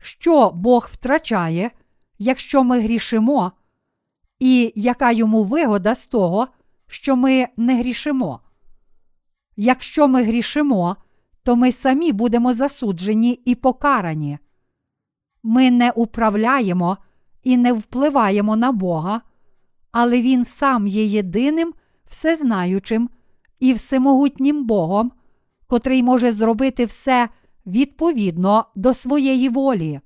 [0.00, 1.70] Що Бог втрачає,
[2.18, 3.52] якщо ми грішимо,
[4.38, 6.48] і яка йому вигода з того,
[6.86, 8.40] що ми не грішимо?
[9.56, 10.96] Якщо ми грішимо,
[11.42, 14.38] то ми самі будемо засуджені і покарані.
[15.42, 16.98] Ми не управляємо
[17.42, 19.20] і не впливаємо на Бога,
[19.92, 23.10] але Він сам є єдиним, всезнаючим
[23.60, 25.12] і всемогутнім Богом,
[25.66, 27.28] котрий може зробити все
[27.66, 30.00] відповідно до своєї волі.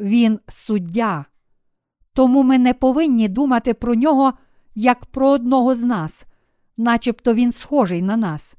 [0.00, 1.24] Він суддя.
[2.12, 4.32] Тому ми не повинні думати про нього
[4.74, 6.24] як про одного з нас,
[6.76, 8.54] начебто він схожий на нас.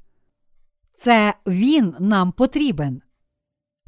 [0.94, 3.02] Це він нам потрібен.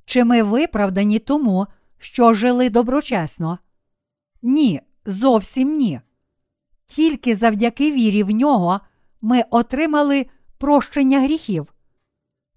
[0.05, 1.67] Чи ми виправдані тому,
[1.99, 3.59] що жили доброчесно?
[4.43, 6.01] Ні, зовсім ні.
[6.87, 8.81] Тільки завдяки вірі в нього
[9.21, 10.27] ми отримали
[10.59, 11.75] прощення гріхів.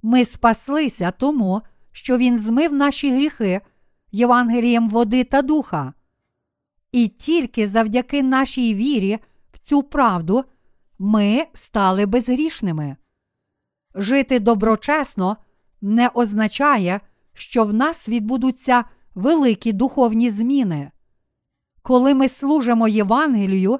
[0.01, 1.61] Ми спаслися тому,
[1.91, 3.61] що Він змив наші гріхи
[4.11, 5.93] Євангелієм води та духа.
[6.91, 9.19] І тільки завдяки нашій вірі
[9.51, 10.43] в цю правду
[10.99, 12.95] ми стали безгрішними.
[13.95, 15.37] Жити доброчесно
[15.81, 16.99] не означає,
[17.33, 18.83] що в нас відбудуться
[19.15, 20.91] великі духовні зміни.
[21.81, 23.79] Коли ми служимо Євангелію,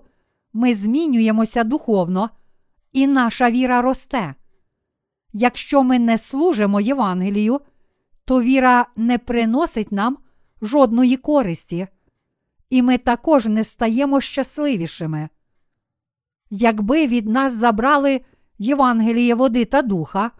[0.53, 2.29] ми змінюємося духовно,
[2.91, 4.35] і наша віра росте.
[5.33, 7.59] Якщо ми не служимо Євангелію,
[8.25, 10.17] то віра не приносить нам
[10.61, 11.87] жодної користі,
[12.69, 15.29] і ми також не стаємо щасливішими.
[16.49, 18.21] Якби від нас забрали
[18.57, 20.31] Євангеліє води та духа,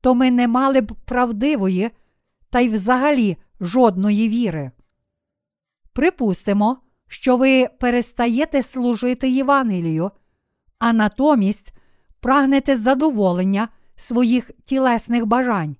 [0.00, 1.90] то ми не мали б правдивої
[2.50, 4.70] та й взагалі жодної віри.
[5.92, 10.10] Припустимо, що ви перестаєте служити Євангелію,
[10.78, 11.72] а натомість
[12.20, 15.76] прагнете задоволення своїх тілесних бажань.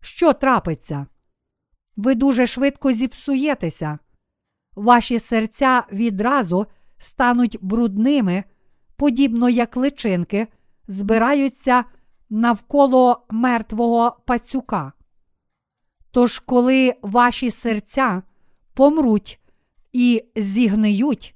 [0.00, 1.06] Що трапиться?
[1.96, 3.98] Ви дуже швидко зіпсуєтеся.
[4.74, 6.66] Ваші серця відразу
[6.98, 8.44] стануть брудними,
[8.96, 10.46] подібно як личинки,
[10.88, 11.84] збираються
[12.30, 14.92] навколо мертвого пацюка.
[16.10, 18.22] Тож, коли ваші серця
[18.74, 19.40] помруть
[19.92, 21.34] і зігниють,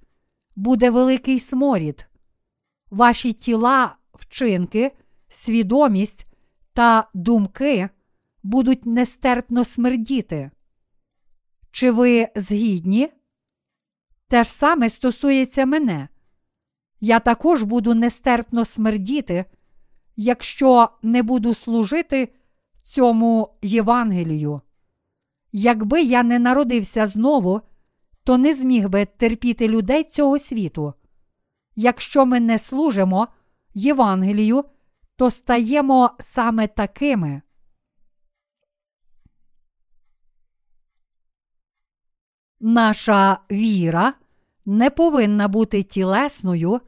[0.56, 2.06] буде великий сморід.
[2.90, 4.92] Ваші тіла, вчинки,
[5.30, 6.26] свідомість
[6.72, 7.88] та думки
[8.42, 10.50] будуть нестерпно смердіти.
[11.70, 13.12] Чи ви згідні?
[14.28, 16.08] Те ж саме стосується мене.
[17.00, 19.44] Я також буду нестерпно смердіти,
[20.16, 22.34] якщо не буду служити
[22.82, 24.60] цьому Євангелію.
[25.52, 27.60] Якби я не народився знову,
[28.24, 30.94] то не зміг би терпіти людей цього світу.
[31.76, 33.28] Якщо ми не служимо
[33.74, 34.64] Євангелію,
[35.20, 37.42] то стаємо саме такими.
[42.60, 44.14] Наша віра
[44.66, 46.80] не повинна бути тілесною,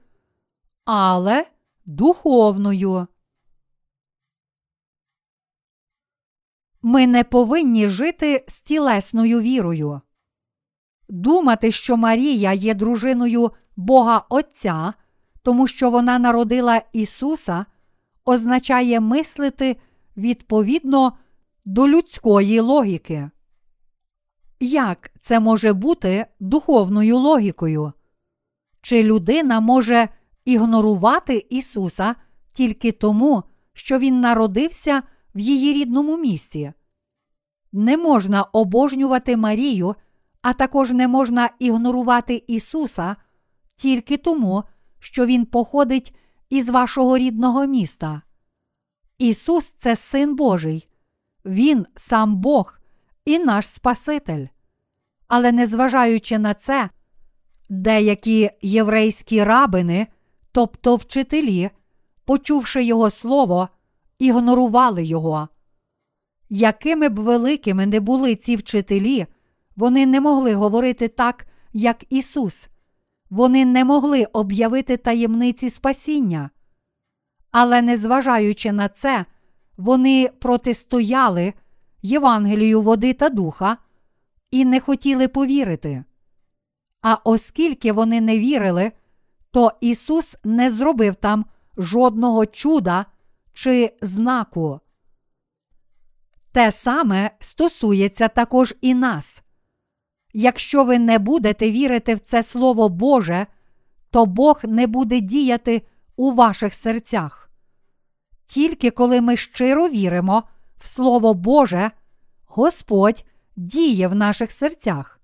[0.85, 1.47] але
[1.85, 3.07] духовною.
[6.83, 10.01] Ми не повинні жити з тілесною вірою.
[11.09, 14.95] Думати, що Марія є дружиною Бога Отця,
[15.43, 17.66] тому що вона народила Ісуса,
[18.25, 19.77] означає мислити
[20.16, 21.12] відповідно
[21.64, 23.31] до людської логіки.
[24.61, 27.93] Як це може бути духовною логікою?
[28.83, 30.09] Чи людина може
[30.45, 32.14] ігнорувати Ісуса
[32.53, 33.43] тільки тому,
[33.73, 35.03] що Він народився
[35.35, 36.73] в її рідному місті?
[37.73, 39.95] Не можна обожнювати Марію,
[40.43, 43.16] а також не можна ігнорувати Ісуса
[43.75, 44.64] тільки тому,
[44.99, 46.14] що Він походить
[46.53, 48.22] із вашого рідного міста.
[49.18, 50.88] Ісус це Син Божий,
[51.44, 52.78] Він сам Бог
[53.24, 54.46] і наш Спаситель.
[55.28, 56.90] Але незважаючи на це,
[57.68, 60.07] деякі єврейські рабини,
[60.53, 61.70] тобто вчителі,
[62.24, 63.68] почувши Його слово,
[64.18, 65.48] ігнорували Його.
[66.48, 69.26] Якими б великими не були ці вчителі,
[69.76, 72.68] вони не могли говорити так, як Ісус.
[73.33, 76.51] Вони не могли об'явити таємниці спасіння.
[77.51, 79.24] Але, незважаючи на це,
[79.76, 81.53] вони протистояли
[82.03, 83.76] Євангелію води та духа
[84.51, 86.05] і не хотіли повірити.
[87.03, 88.93] А оскільки вони не вірили,
[89.51, 91.45] то Ісус не зробив там
[91.76, 93.07] жодного чуда
[93.53, 94.80] чи знаку.
[96.53, 99.43] Те саме стосується також і нас.
[100.33, 103.47] Якщо ви не будете вірити в це Слово Боже,
[104.11, 105.83] то Бог не буде діяти
[106.16, 107.51] у ваших серцях.
[108.47, 110.43] Тільки коли ми щиро віримо
[110.78, 111.91] в Слово Боже,
[112.47, 113.24] Господь
[113.57, 115.20] діє в наших серцях.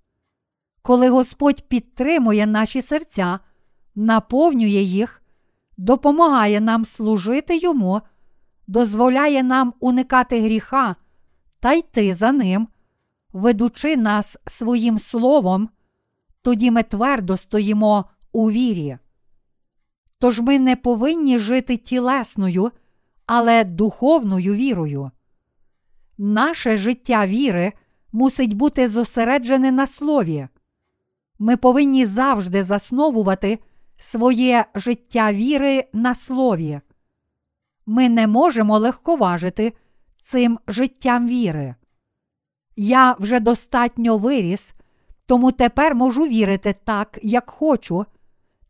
[0.82, 3.38] Коли Господь підтримує наші серця,
[3.94, 5.22] наповнює їх,
[5.76, 8.00] допомагає нам служити Йому,
[8.66, 10.96] дозволяє нам уникати гріха
[11.60, 12.68] та йти за ним,
[13.32, 15.68] ведучи нас своїм словом,
[16.42, 18.98] тоді ми твердо стоїмо у вірі.
[20.18, 22.70] Тож ми не повинні жити тілесною,
[23.26, 25.10] але духовною вірою.
[26.18, 27.72] Наше життя віри
[28.12, 30.48] мусить бути зосереджене на слові.
[31.38, 33.58] Ми повинні завжди засновувати
[33.96, 36.80] своє життя віри на слові.
[37.86, 39.72] Ми не можемо легковажити
[40.20, 41.74] цим життям віри.
[42.80, 44.74] Я вже достатньо виріс,
[45.26, 48.06] тому тепер можу вірити так, як хочу,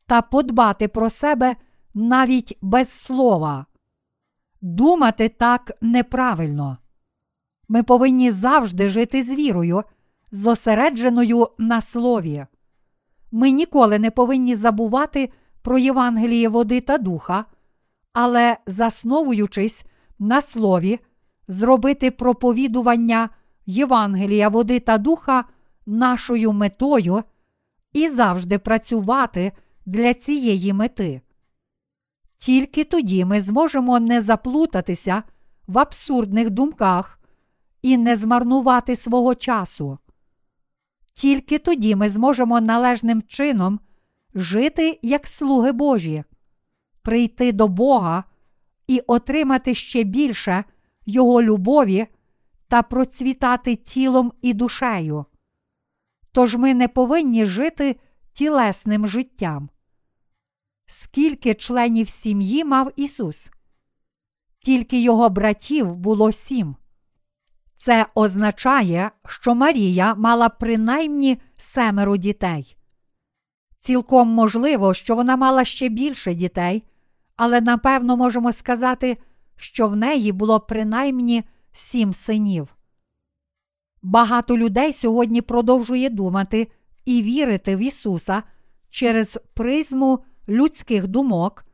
[0.06, 1.56] та подбати про себе
[1.94, 3.66] навіть без слова.
[4.61, 6.78] Думати так неправильно.
[7.68, 9.82] Ми повинні завжди жити з вірою,
[10.32, 12.46] зосередженою на слові.
[13.32, 15.30] Ми ніколи не повинні забувати
[15.62, 17.44] про Євангеліє води та духа,
[18.12, 19.84] але, засновуючись
[20.18, 20.98] на слові,
[21.48, 23.28] зробити проповідування
[23.68, 25.44] Євангелія води та духа
[25.86, 27.22] нашою метою
[27.92, 29.52] і завжди працювати
[29.86, 31.20] для цієї мети.
[32.36, 35.22] Тільки тоді ми зможемо не заплутатися
[35.66, 37.20] в абсурдних думках
[37.82, 39.98] і не змарнувати свого часу.
[41.14, 43.80] Тільки тоді ми зможемо належним чином
[44.34, 46.24] жити як слуги Божі,
[47.02, 48.24] прийти до Бога
[48.86, 50.64] і отримати ще більше
[51.06, 52.06] Його любові
[52.68, 55.24] та процвітати тілом і душею.
[56.32, 58.00] Тож ми не повинні жити
[58.32, 59.68] тілесним життям.
[60.86, 63.50] Скільки членів сім'ї мав Ісус?
[64.60, 66.76] Тільки його братів було сім.
[67.74, 72.76] Це означає, що Марія мала принаймні семеро дітей.
[73.80, 76.84] Цілком можливо, що вона мала ще більше дітей,
[77.36, 79.16] але напевно можемо сказати,
[79.56, 81.44] що в неї було принаймні
[81.79, 82.76] сім синів.
[84.03, 86.68] Багато людей сьогодні продовжує думати
[87.05, 88.43] і вірити в Ісуса
[88.91, 91.64] через призму людських думок,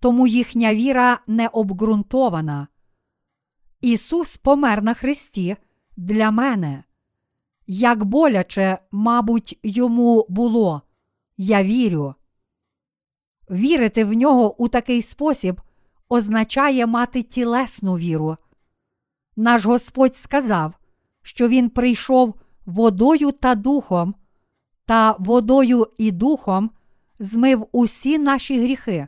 [0.00, 2.68] тому їхня віра не обґрунтована.
[3.80, 5.56] Ісус помер на Христі
[5.96, 6.84] для мене.
[7.66, 10.82] Як боляче, мабуть, йому було,
[11.36, 12.14] я вірю.
[13.50, 15.60] Вірити в нього у такий спосіб
[16.08, 18.36] означає мати тілесну віру.
[19.36, 20.74] Наш Господь сказав,
[21.22, 22.34] що Він прийшов
[22.66, 24.14] водою та духом,
[24.84, 26.70] та водою і духом
[27.18, 29.06] змив усі наші гріхи.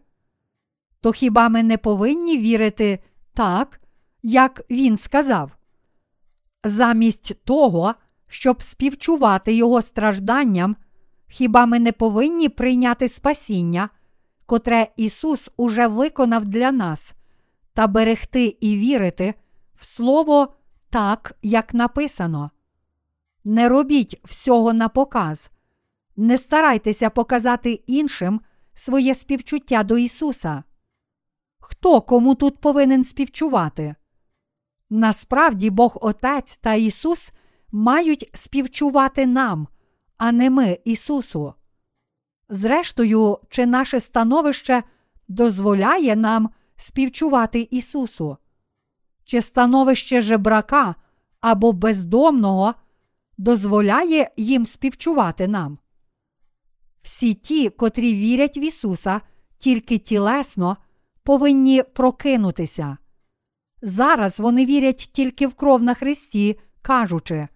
[1.00, 2.98] То хіба ми не повинні вірити
[3.34, 3.80] так,
[4.22, 5.56] як Він сказав?
[6.64, 7.94] Замість того,
[8.28, 10.76] щоб співчувати Його стражданням,
[11.28, 13.88] хіба ми не повинні прийняти спасіння,
[14.46, 17.12] котре Ісус уже виконав для нас,
[17.72, 19.34] та берегти і вірити
[19.84, 20.54] Слово
[20.90, 22.50] так, як написано?
[23.44, 25.50] Не робіть всього на показ,
[26.16, 28.40] не старайтеся показати іншим
[28.74, 30.62] своє співчуття до Ісуса.
[31.58, 33.94] Хто кому тут повинен співчувати?
[34.90, 37.32] Насправді Бог Отець та Ісус
[37.72, 39.68] мають співчувати нам,
[40.16, 41.54] а не ми Ісусу.
[42.48, 44.82] Зрештою, чи наше становище
[45.28, 48.36] дозволяє нам співчувати Ісусу?
[49.24, 50.94] Чи становище жебрака
[51.40, 52.74] або бездомного
[53.38, 55.78] дозволяє їм співчувати нам?
[57.02, 59.20] Всі ті, котрі вірять в Ісуса
[59.58, 60.76] тільки тілесно,
[61.22, 62.96] повинні прокинутися.
[63.82, 67.48] Зараз вони вірять тільки в кров на Христі, кажучи,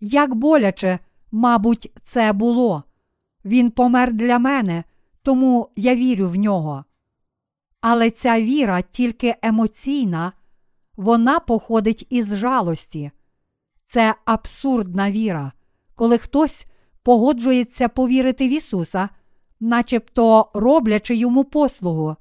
[0.00, 0.98] як боляче,
[1.32, 2.82] мабуть, це було.
[3.44, 4.84] Він помер для мене,
[5.22, 6.84] тому я вірю в нього.
[7.80, 10.32] Але ця віра тільки емоційна,
[10.96, 13.10] вона походить із жалості.
[13.86, 15.52] Це абсурдна віра,
[15.94, 16.66] коли хтось
[17.02, 19.08] погоджується повірити в Ісуса,
[19.60, 22.16] начебто роблячи йому послугу.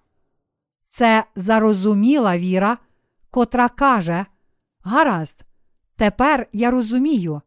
[0.90, 2.78] Це зарозуміла віра,
[3.32, 4.26] котра каже:
[4.82, 5.46] Гаразд,
[5.96, 7.42] тепер я розумію,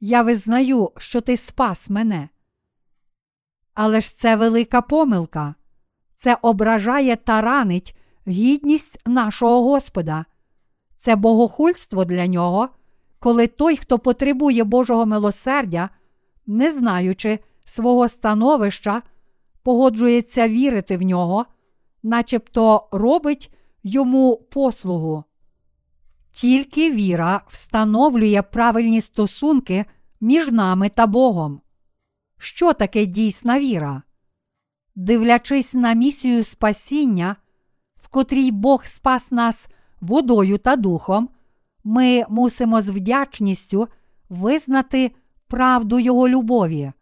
[0.00, 2.28] я визнаю, що ти спас мене.
[3.74, 5.54] Але ж це велика помилка.
[6.16, 7.96] Це ображає та ранить
[8.26, 10.24] гідність нашого Господа.
[11.02, 12.68] Це богохульство для нього,
[13.18, 15.88] коли той, хто потребує Божого милосердя,
[16.46, 19.02] не знаючи свого становища,
[19.62, 21.46] погоджується вірити в нього,
[22.02, 25.24] начебто робить йому послугу.
[26.30, 29.84] Тільки віра встановлює правильні стосунки
[30.20, 31.60] між нами та Богом.
[32.38, 34.02] Що таке дійсна віра?
[34.94, 37.36] Дивлячись на місію спасіння,
[38.02, 39.68] в котрій Бог спас нас
[40.02, 41.28] водою та духом,
[41.84, 43.88] ми мусимо з вдячністю
[44.28, 45.12] визнати
[45.48, 46.92] правду Його любові.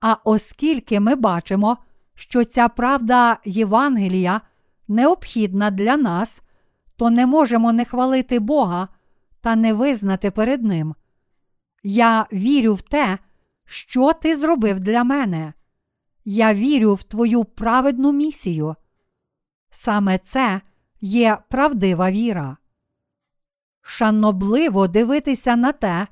[0.00, 1.76] А оскільки ми бачимо,
[2.14, 4.40] що ця правда Євангелія
[4.88, 6.42] необхідна для нас,
[6.96, 8.88] то не можемо не хвалити Бога
[9.40, 10.94] та не визнати перед Ним.
[11.82, 13.18] Я вірю в те,
[13.64, 15.52] що ти зробив для мене.
[16.24, 18.76] Я вірю в твою праведну місію.
[19.70, 20.60] Саме це
[21.04, 22.56] є правдива віра.
[23.82, 26.06] Шанобливо дивитися на те,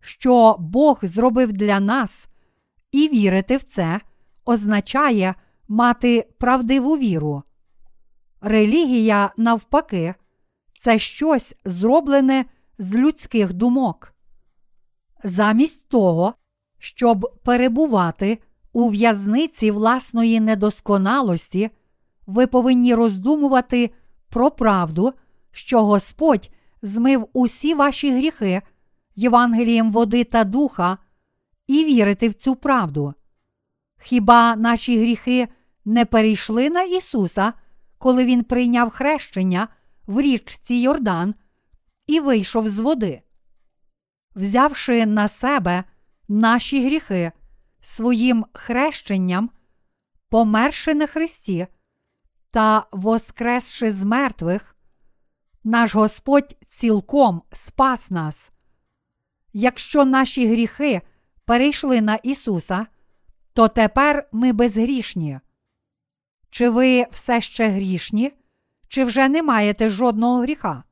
[0.00, 2.28] що Бог зробив для нас,
[2.92, 4.00] і вірити в це
[4.44, 5.34] означає
[5.68, 7.42] мати правдиву віру.
[8.40, 10.14] Релігія, навпаки,
[10.78, 12.44] це щось зроблене
[12.78, 14.14] з людських думок.
[15.24, 16.34] Замість того,
[16.78, 18.38] щоб перебувати
[18.72, 21.70] у в'язниці власної недосконалості,
[22.26, 23.90] ви повинні роздумувати
[24.34, 25.12] про правду,
[25.52, 26.50] що Господь
[26.82, 28.62] змив усі ваші гріхи
[29.16, 30.98] Євангелієм води та духа,
[31.66, 33.14] і вірити в цю правду.
[34.00, 35.48] Хіба наші гріхи
[35.84, 37.52] не перейшли на Ісуса,
[37.98, 39.68] коли Він прийняв хрещення
[40.06, 41.34] в річці Йордан
[42.06, 43.22] і вийшов з води?
[44.34, 45.84] Взявши на себе
[46.28, 47.32] наші гріхи
[47.80, 49.50] своїм хрещенням,
[50.28, 51.66] померши на Христі
[52.54, 54.76] та воскресши з мертвих,
[55.64, 58.50] наш Господь цілком спас нас.
[59.52, 61.02] Якщо наші гріхи
[61.44, 62.86] перейшли на Ісуса,
[63.52, 65.40] то тепер ми безгрішні.
[66.50, 68.32] Чи ви все ще грішні,
[68.88, 70.84] чи вже не маєте жодного гріха?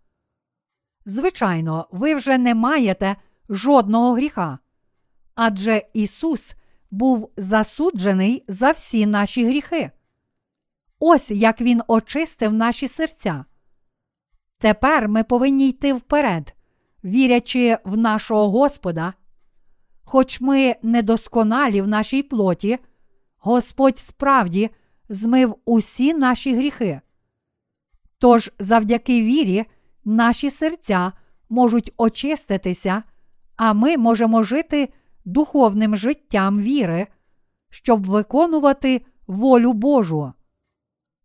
[1.07, 3.17] Звичайно, ви вже не маєте
[3.49, 4.59] жодного гріха.
[5.35, 6.55] Адже Ісус
[6.91, 9.91] був засуджений за всі наші гріхи.
[11.05, 13.44] Ось як Він очистив наші серця.
[14.59, 16.55] Тепер ми повинні йти вперед,
[17.05, 19.14] вірячи в нашого Господа.
[20.05, 22.78] Хоч ми недосконалі в нашій плоті,
[23.38, 24.70] Господь справді
[25.09, 27.00] змив усі наші гріхи.
[28.18, 29.64] Тож завдяки вірі
[30.05, 31.12] наші серця
[31.48, 33.03] можуть очиститися,
[33.57, 34.88] а ми можемо жити
[35.24, 37.07] духовним життям віри,
[37.70, 40.32] щоб виконувати волю Божу.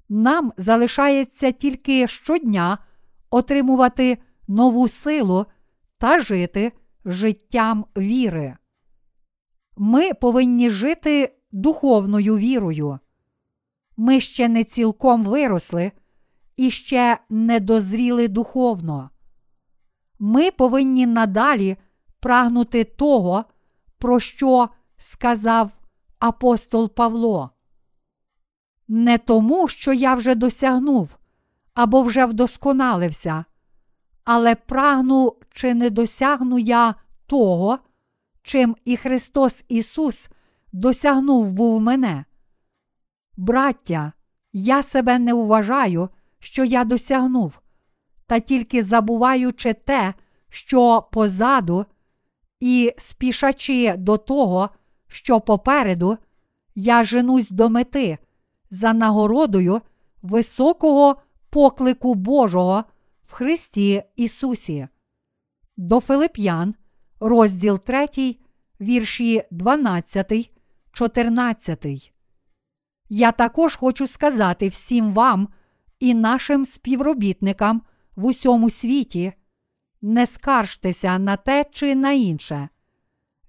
[0.09, 2.77] Нам залишається тільки щодня
[3.29, 5.45] отримувати нову силу
[5.97, 6.71] та жити
[7.05, 8.57] життям віри.
[9.77, 12.99] Ми повинні жити духовною вірою.
[13.97, 15.91] Ми ще не цілком виросли
[16.57, 19.09] і ще не дозріли духовно.
[20.19, 21.77] Ми повинні надалі
[22.19, 23.45] прагнути того,
[23.97, 25.71] про що сказав
[26.19, 27.56] апостол Павло.
[28.87, 31.17] Не тому, що я вже досягнув
[31.73, 33.45] або вже вдосконалився,
[34.23, 37.79] але прагну, чи не досягну я того,
[38.41, 40.29] чим і Христос Ісус
[40.73, 42.25] досягнув був мене.
[43.37, 44.13] Браття,
[44.53, 46.09] я себе не вважаю,
[46.39, 47.59] що я досягнув,
[48.25, 50.13] та тільки забуваючи те,
[50.49, 51.85] що позаду,
[52.59, 54.69] і спішачи до того,
[55.07, 56.17] що попереду,
[56.75, 58.17] я женусь до мети
[58.69, 59.81] за нагородою
[60.21, 62.83] високого поклику Божого
[63.25, 64.87] в Христі Ісусі.
[65.77, 66.75] До Филип'ян,
[67.19, 68.35] розділ 3,
[68.81, 70.51] вірші 12,
[70.91, 72.13] 14.
[73.09, 75.47] Я також хочу сказати всім вам
[75.99, 77.81] і нашим співробітникам
[78.15, 79.33] в усьому світі.
[80.01, 82.69] Не скаржтеся на те чи на інше.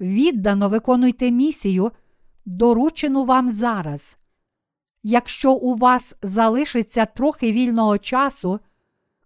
[0.00, 1.92] Віддано виконуйте місію,
[2.44, 4.17] доручену вам зараз.
[5.03, 8.61] Якщо у вас залишиться трохи вільного часу,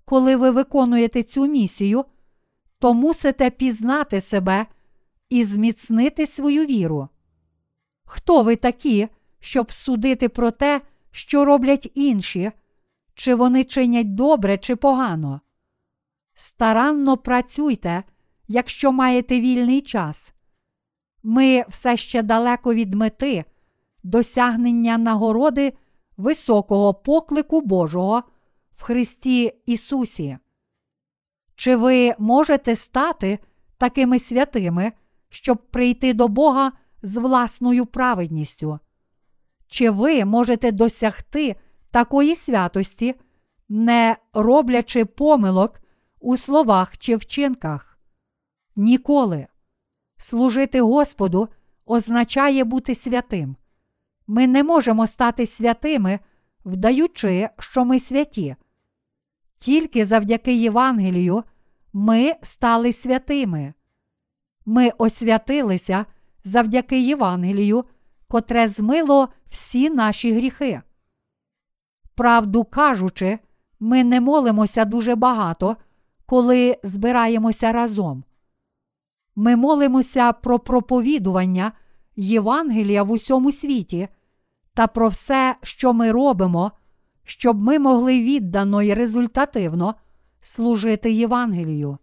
[0.04, 2.04] коли ви виконуєте цю місію,
[2.78, 4.66] то мусите пізнати себе
[5.28, 7.08] і зміцнити свою віру.
[8.04, 9.08] Хто ви такі,
[9.40, 12.52] щоб судити про те, що роблять інші,
[13.14, 15.40] чи вони чинять добре чи погано?
[16.34, 18.02] Старанно працюйте,
[18.48, 20.32] якщо маєте вільний час.
[21.22, 23.44] Ми все ще далеко від мети,
[24.02, 25.72] досягнення нагороди
[26.16, 28.22] високого поклику Божого
[28.76, 30.38] в Христі Ісусі.
[31.56, 33.38] Чи ви можете стати
[33.78, 34.92] такими святими,
[35.28, 36.72] щоб прийти до Бога
[37.02, 38.78] з власною праведністю?
[39.66, 41.56] Чи ви можете досягти
[41.90, 43.14] такої святості,
[43.68, 45.80] не роблячи помилок
[46.20, 47.98] у словах чи вчинках?
[48.76, 49.46] Ніколи.
[50.16, 51.48] Служити Господу
[51.86, 53.56] означає бути святим.
[54.26, 56.18] Ми не можемо стати святими,
[56.64, 58.56] вдаючи, що ми святі.
[59.56, 61.44] Тільки завдяки Євангелію
[61.92, 63.74] ми стали святими.
[64.66, 66.06] Ми освятилися
[66.44, 67.84] завдяки Євангелію,
[68.28, 70.82] котре змило всі наші гріхи.
[72.14, 73.38] Правду кажучи,
[73.80, 75.76] ми не молимося дуже багато,
[76.26, 78.24] коли збираємося разом.
[79.36, 81.72] Ми молимося про проповідування
[82.16, 84.08] Євангелія в усьому світі
[84.74, 86.72] та про все, що ми робимо,
[87.24, 89.94] щоб ми могли віддано і результативно
[90.40, 91.98] служити Євангелію.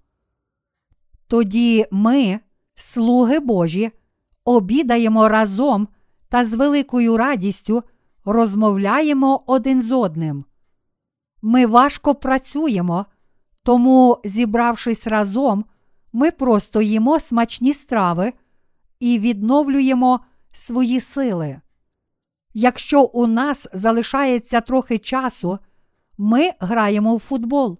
[1.28, 2.40] Тоді ми,
[2.76, 3.92] слуги Божі,
[4.46, 5.88] обідаємо разом
[6.30, 7.84] та з великою радістю
[8.26, 10.46] розмовляємо один з одним.
[11.42, 13.06] Ми важко працюємо,
[13.64, 15.66] тому, зібравшись разом,
[16.14, 18.34] ми просто їмо смачні страви
[19.00, 20.20] і відновлюємо
[20.52, 21.62] свої сили.
[22.54, 25.60] Якщо у нас залишається трохи часу,
[26.18, 27.78] ми граємо в футбол.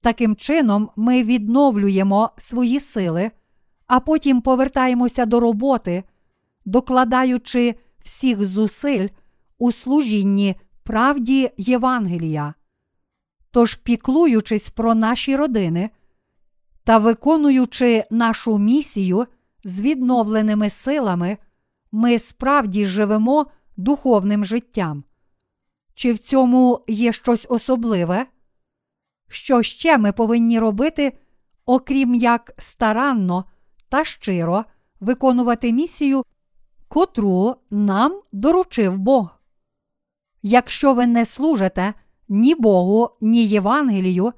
[0.00, 3.30] Таким чином, ми відновлюємо свої сили,
[3.86, 6.04] а потім повертаємося до роботи,
[6.64, 7.74] докладаючи
[8.04, 9.08] всіх зусиль
[9.58, 12.54] у служінні правді Євангелія.
[13.50, 15.90] Тож, піклуючись про наші родини
[16.84, 19.26] та виконуючи нашу місію
[19.64, 21.38] з відновленими силами,
[21.92, 23.46] ми справді живемо
[23.76, 25.04] духовним життям.
[25.94, 28.26] Чи в цьому є щось особливе?
[29.28, 31.18] Що ще ми повинні робити,
[31.66, 33.44] окрім як старанно
[33.88, 34.64] та щиро
[35.00, 36.24] виконувати місію,
[36.88, 39.38] котру нам доручив Бог?
[40.42, 41.94] Якщо ви не служите
[42.28, 44.32] ні Богу, ні Євангелію,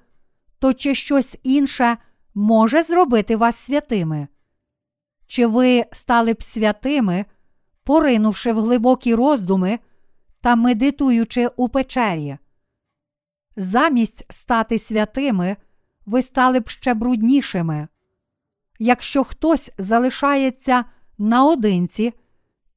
[0.59, 1.97] то чи щось інше
[2.35, 4.29] може зробити вас святими?
[5.35, 7.25] Чи ви стали б святими,
[7.85, 9.79] поринувши в глибокі роздуми
[10.41, 12.39] та медитуючи у печері?
[13.57, 15.57] Замість стати святими,
[16.07, 17.89] ви стали б ще бруднішими.
[18.79, 20.85] Якщо хтось залишається
[21.19, 22.13] наодинці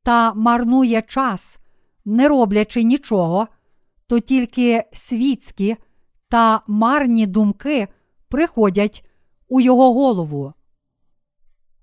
[0.04, 1.58] та марнує час,
[2.06, 3.48] не роблячи нічого,
[4.08, 5.76] то тільки світські
[6.30, 7.88] та марні думки
[8.30, 9.10] приходять
[9.48, 10.54] у його голову.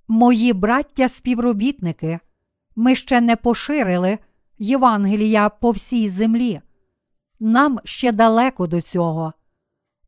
[0.09, 2.19] Мої браття співробітники,
[2.77, 4.19] ми ще не поширили
[4.59, 6.61] Євангелія по всій землі.
[7.41, 9.33] Нам ще далеко до цього.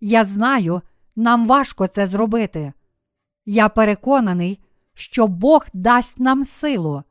[0.01, 0.80] Я знаю,
[1.16, 2.72] нам важко це зробити.
[3.47, 4.61] Я переконаний,
[4.94, 7.03] що Бог дасть нам силу.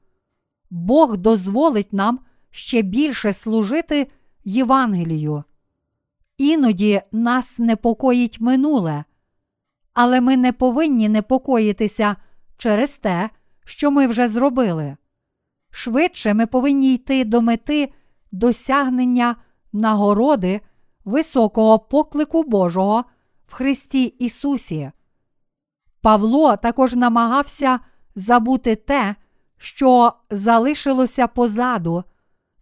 [0.70, 2.20] Бог дозволить нам
[2.52, 4.08] ще більше служити
[4.44, 5.44] Євангелію.
[6.38, 9.04] Іноді нас непокоїть минуле,
[9.94, 12.16] але ми не повинні непокоїтися
[12.58, 13.30] через те,
[13.66, 14.98] що ми вже зробили.
[15.72, 17.94] Швидше ми повинні йти до мети
[18.32, 19.36] досягнення
[19.74, 20.62] нагороди
[21.06, 23.04] високого поклику Божого
[23.48, 24.92] в Христі Ісусі.
[26.02, 27.80] Павло також намагався
[28.16, 29.16] забути те,
[29.58, 32.04] що залишилося позаду,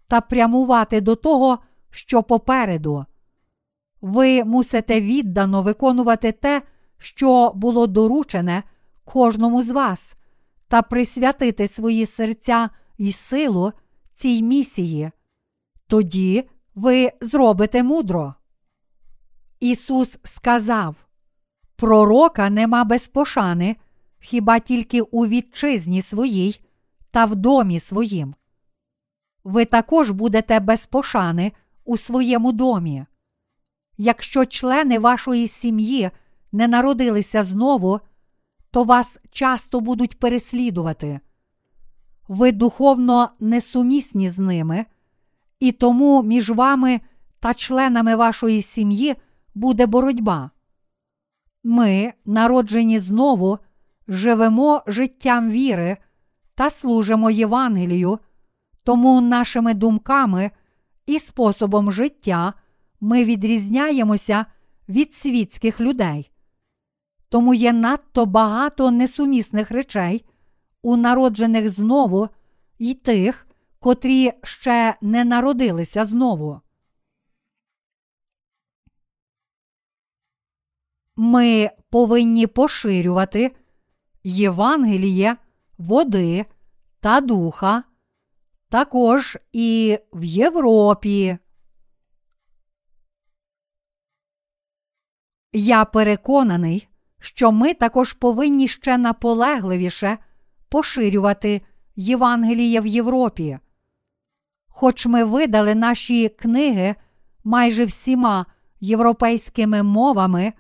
[0.08, 3.06] та прямувати до того, що попереду.
[4.02, 6.62] Ви мусите віддано виконувати те,
[6.98, 8.64] що було доручене
[9.06, 10.16] кожному з вас,
[10.68, 13.72] та присвятити свої серця і силу
[14.14, 15.12] цій місії.
[15.88, 18.34] Тоді ви зробите мудро.
[19.60, 20.96] Ісус сказав:
[21.76, 23.76] Пророка нема без пошани,
[24.20, 26.62] хіба тільки у вітчизні своїй
[27.12, 28.36] та в домі своїм.
[29.44, 31.52] Ви також будете без пошани
[31.86, 33.06] у своєму домі.
[33.98, 36.12] Якщо члени вашої сім'ї
[36.52, 38.00] не народилися знову,
[38.74, 41.20] то вас часто будуть переслідувати.
[42.28, 44.86] Ви духовно несумісні з ними,
[45.60, 47.02] і тому між вами
[47.40, 49.16] та членами вашої сім'ї
[49.56, 50.52] буде боротьба.
[51.64, 53.60] Ми, народжені знову,
[54.08, 55.98] живемо життям віри
[56.56, 58.20] та служимо Євангелію,
[58.84, 60.52] тому нашими думками
[61.06, 62.54] і способом життя
[63.02, 64.46] ми відрізняємося
[64.90, 66.33] від світських людей.
[67.34, 70.26] Тому є надто багато несумісних речей,
[70.82, 72.30] у народжених знову
[72.80, 73.48] й тих,
[73.80, 76.62] котрі ще не народилися знову.
[81.16, 83.56] Ми повинні поширювати
[84.24, 85.38] Євангеліє,
[85.78, 86.46] води
[87.00, 87.84] та духа,
[88.70, 91.38] також і в Європі.
[95.54, 96.88] Я переконаний,
[97.24, 100.18] що ми також повинні ще наполегливіше
[100.70, 101.62] поширювати
[101.96, 103.60] Євангеліє в Європі.
[104.68, 106.96] Хоч ми видали наші книги
[107.44, 108.46] майже всіма
[108.80, 110.54] європейськими мовами,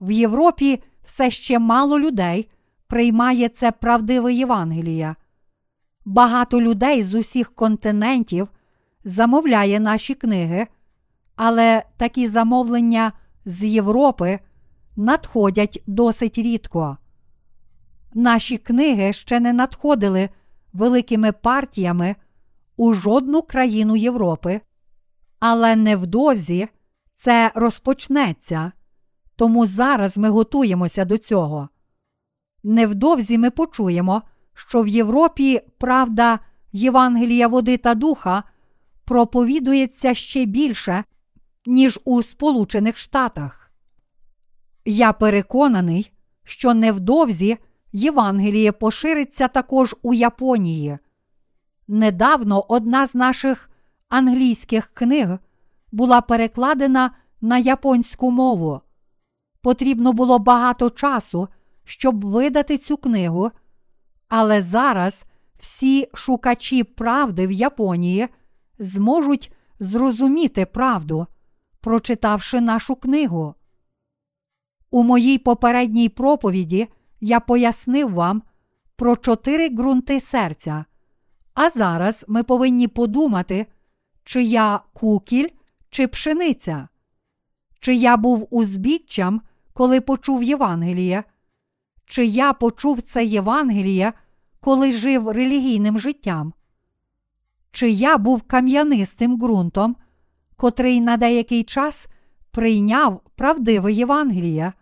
[0.00, 2.50] в Європі все ще мало людей
[2.86, 5.14] приймає це правдиве Євангеліє.
[6.04, 8.48] Багато людей з усіх континентів
[9.04, 10.66] замовляє наші книги,
[11.36, 13.12] але такі замовлення
[13.44, 14.38] з Європи
[14.98, 16.98] надходять досить рідко.
[18.14, 20.28] Наші книги ще не надходили
[20.72, 22.16] великими партіями
[22.76, 24.60] у жодну країну Європи,
[25.40, 26.68] але невдовзі
[27.14, 28.72] це розпочнеться,
[29.36, 31.68] тому зараз ми готуємося до цього.
[32.62, 34.22] Невдовзі ми почуємо,
[34.54, 36.38] що в Європі правда
[36.72, 38.42] Євангелія води та духа
[39.04, 41.04] проповідується ще більше,
[41.66, 43.57] ніж у Сполучених Штатах.
[44.90, 46.12] Я переконаний,
[46.44, 47.58] що невдовзі
[47.92, 50.98] Євангеліє пошириться також у Японії.
[51.88, 53.70] Недавно одна з наших
[54.08, 55.38] англійських книг
[55.92, 57.10] була перекладена
[57.40, 58.80] на японську мову.
[59.62, 61.48] Потрібно було багато часу,
[61.84, 63.50] щоб видати цю книгу,
[64.28, 65.24] але зараз
[65.58, 68.28] всі шукачі правди в Японії
[68.78, 71.26] зможуть зрозуміти правду,
[71.80, 73.54] прочитавши нашу книгу.
[74.90, 76.88] У моїй попередній проповіді
[77.20, 78.42] я пояснив вам
[78.96, 80.84] про чотири ґрунти серця.
[81.54, 83.66] А зараз ми повинні подумати,
[84.24, 85.48] чи я кукіль,
[85.90, 86.88] чи пшениця,
[87.80, 91.24] чи я був узбіччям, коли почув Євангеліє,
[92.06, 94.12] чи я почув це Євангеліє,
[94.60, 96.52] коли жив релігійним життям,
[97.72, 99.96] чи я був кам'янистим ґрунтом,
[100.56, 102.08] котрий на деякий час
[102.58, 104.72] прийняв правдиве Євангеліє,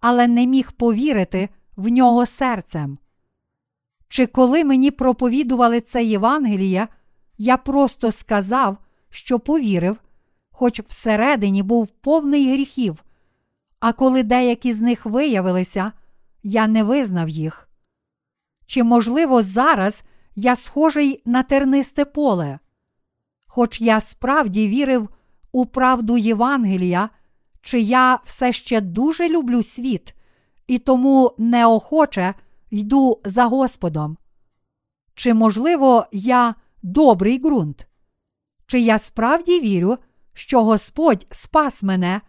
[0.00, 2.98] але не міг повірити в нього серцем.
[4.08, 6.88] Чи коли мені проповідували це Євангеліє,
[7.38, 8.78] я просто сказав,
[9.10, 9.96] що повірив,
[10.50, 13.04] хоч всередині був повний гріхів,
[13.80, 15.92] а коли деякі з них виявилися,
[16.42, 17.68] я не визнав їх.
[18.66, 20.02] Чи, можливо, зараз
[20.36, 22.58] я схожий на тернисте поле?
[23.46, 25.08] Хоч я справді вірив
[25.54, 27.10] у правду Євангелія,
[27.62, 30.14] чи я все ще дуже люблю світ
[30.66, 32.34] і тому неохоче
[32.70, 34.16] йду за Господом?
[35.14, 37.86] Чи, можливо, я добрий ґрунт?
[38.66, 39.98] Чи я справді вірю,
[40.32, 42.20] що Господь спас мене,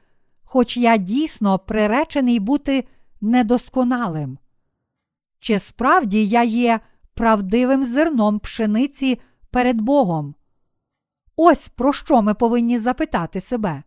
[0.43, 2.87] хоч я дійсно приречений бути
[3.21, 4.37] недосконалим?
[5.39, 6.79] Чи справді я є
[7.13, 9.19] правдивим зерном пшениці
[9.51, 10.35] перед Богом?
[11.35, 13.83] Ось про що ми повинні запитати себе.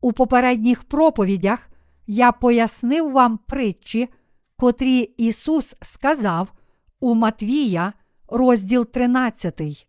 [0.00, 1.68] У попередніх проповідях
[2.06, 4.08] я пояснив вам притчі,
[4.56, 6.52] котрі Ісус сказав
[7.00, 7.92] у Матвія,
[8.28, 9.86] розділ 13.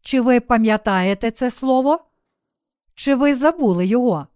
[0.00, 2.04] Чи ви пам'ятаєте це слово?
[2.94, 4.26] Чи ви забули його?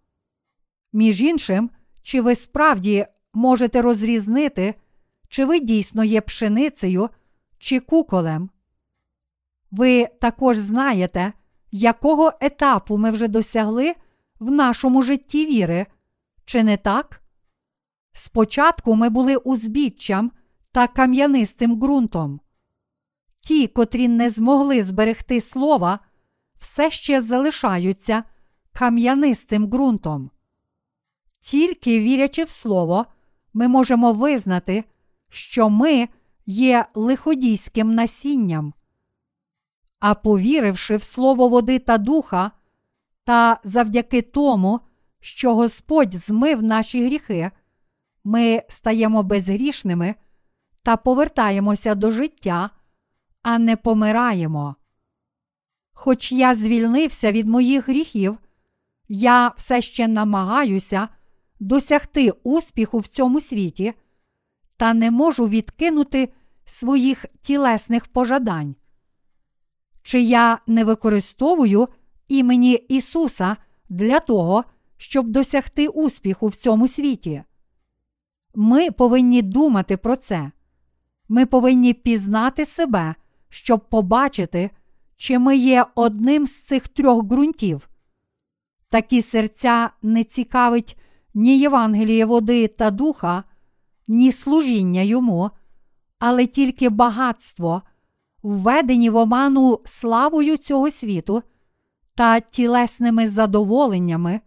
[0.92, 1.70] Між іншим,
[2.02, 4.74] чи ви справді можете розрізнити,
[5.28, 7.08] чи ви дійсно є пшеницею
[7.58, 8.50] чи куколем?
[9.76, 11.32] Ви також знаєте,
[11.70, 13.94] якого етапу ми вже досягли
[14.40, 15.86] в нашому житті віри,
[16.44, 17.22] чи не так?
[18.12, 20.32] Спочатку ми були узбіччям
[20.72, 22.40] та кам'янистим ґрунтом.
[23.40, 25.98] Ті, котрі не змогли зберегти слова,
[26.58, 28.24] все ще залишаються
[28.72, 30.30] кам'янистим ґрунтом.
[31.40, 33.06] Тільки вірячи в слово,
[33.54, 34.84] ми можемо визнати,
[35.28, 36.08] що ми
[36.46, 38.74] є лиходійським насінням.
[40.06, 42.50] А повіривши в слово води та духа,
[43.24, 44.80] та завдяки тому,
[45.20, 47.50] що Господь змив наші гріхи,
[48.24, 50.14] ми стаємо безгрішними
[50.82, 52.70] та повертаємося до життя,
[53.42, 54.76] а не помираємо.
[55.92, 58.38] Хоч я звільнився від моїх гріхів,
[59.08, 61.08] я все ще намагаюся
[61.60, 63.94] досягти успіху в цьому світі
[64.76, 66.28] та не можу відкинути
[66.64, 68.74] своїх тілесних пожадань.
[70.04, 71.88] Чи я не використовую
[72.28, 73.56] імені Ісуса
[73.88, 74.64] для того,
[74.96, 77.42] щоб досягти успіху в цьому світі?
[78.54, 80.50] Ми повинні думати про це.
[81.28, 83.14] Ми повинні пізнати себе,
[83.48, 84.70] щоб побачити,
[85.16, 87.88] чи ми є одним з цих трьох ґрунтів.
[88.88, 90.98] Такі серця не цікавить
[91.34, 93.44] ні Євангеліє води та духа,
[94.08, 95.50] ні служіння йому,
[96.18, 97.82] але тільки багатство,
[98.44, 101.42] введені в оману славою цього світу
[102.14, 104.40] та тілесними задоволеннями,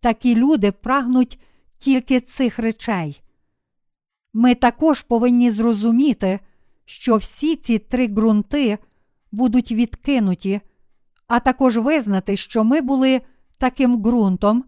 [0.00, 1.38] такі люди прагнуть
[1.78, 3.22] тільки цих речей.
[4.32, 6.40] Ми також повинні зрозуміти,
[6.84, 8.78] що всі ці три ґрунти
[9.32, 10.60] будуть відкинуті,
[11.26, 13.20] а також визнати, що ми були
[13.58, 14.64] таким ґрунтом,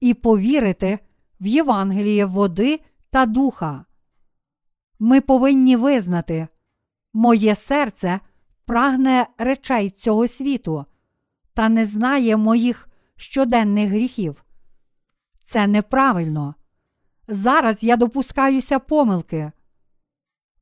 [0.00, 0.98] і повірити
[1.40, 2.80] в Євангеліє води
[3.10, 3.84] та духа.
[4.98, 6.48] Ми повинні визнати,
[7.12, 8.20] моє серце
[8.64, 10.84] прагне речей цього світу
[11.54, 14.44] та не знає моїх щоденних гріхів.
[15.42, 16.54] Це неправильно.
[17.28, 19.52] Зараз я допускаюся помилки.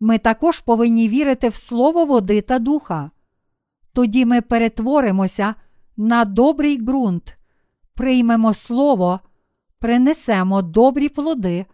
[0.01, 3.11] Ми також повинні вірити в Слово води та духа.
[3.93, 5.55] Тоді ми перетворимося
[5.97, 7.39] на добрий ґрунт,
[7.95, 9.21] приймемо Слово,
[9.79, 11.67] принесемо добрі плоди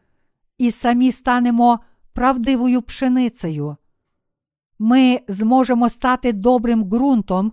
[0.59, 1.81] і самі станемо
[2.12, 3.77] правдивою пшеницею.
[4.79, 7.53] Ми зможемо стати добрим ґрунтом,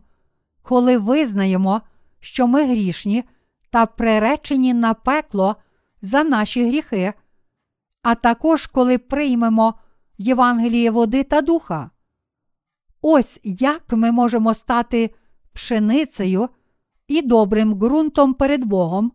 [0.61, 1.81] коли визнаємо,
[2.19, 3.23] що ми грішні
[3.69, 5.55] та приречені на пекло
[6.01, 7.13] за наші гріхи,
[8.01, 9.73] а також коли приймемо
[10.17, 11.89] Євангеліє води та духа.
[13.01, 15.09] Ось як ми можемо стати
[15.53, 16.49] пшеницею
[17.07, 19.11] і добрим ґрунтом перед Богом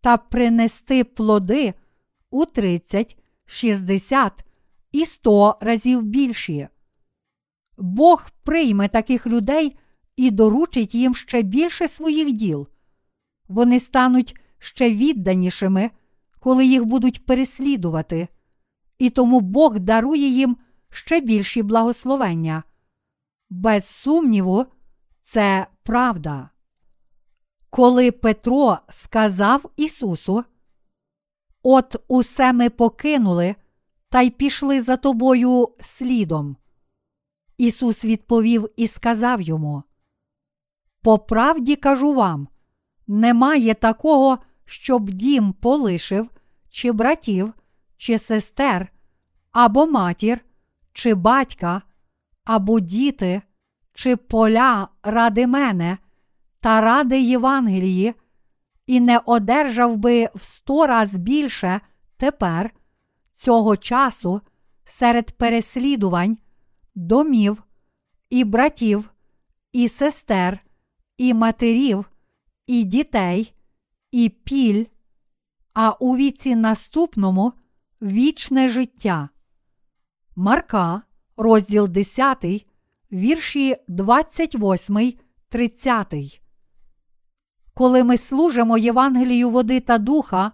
[0.00, 1.74] та принести плоди
[2.30, 4.44] у 30, 60
[4.92, 6.68] і 100 разів більші.
[7.76, 9.76] Бог прийме таких людей
[10.16, 12.68] і доручить їм ще більше своїх діл.
[13.48, 15.90] Вони стануть ще відданішими,
[16.40, 18.28] коли їх будуть переслідувати,
[18.98, 20.56] і тому Бог дарує їм
[20.90, 22.62] ще більші благословення.
[23.50, 24.66] Без сумніву,
[25.20, 26.50] це правда.
[27.70, 30.44] Коли Петро сказав Ісусу,
[31.62, 33.54] От усе ми покинули
[34.08, 36.56] та й пішли за тобою слідом.
[37.58, 39.82] Ісус відповів і сказав йому:
[41.02, 42.48] По правді кажу вам,
[43.06, 46.30] немає такого, щоб дім полишив,
[46.70, 47.52] чи братів,
[47.96, 48.92] чи сестер,
[49.52, 50.40] або матір,
[50.92, 51.82] чи батька,
[52.44, 53.42] або діти,
[53.94, 55.98] чи поля ради мене
[56.60, 58.14] та ради Євангелії,
[58.86, 61.80] і не одержав би в сто раз більше
[62.16, 62.70] тепер,
[63.34, 64.40] цього часу,
[64.84, 66.38] серед переслідувань,
[66.96, 67.62] домів,
[68.30, 69.10] і братів,
[69.72, 70.60] і сестер,
[71.18, 72.10] і матерів,
[72.66, 73.54] і дітей,
[74.10, 74.84] і піль,
[75.74, 77.52] а у віці наступному
[78.02, 79.28] вічне життя.
[80.36, 81.02] Марка,
[81.36, 82.66] розділ 10,
[83.12, 85.12] вірші 28,
[85.48, 86.40] 30.
[87.74, 90.52] коли ми служимо Євангелію води та духа,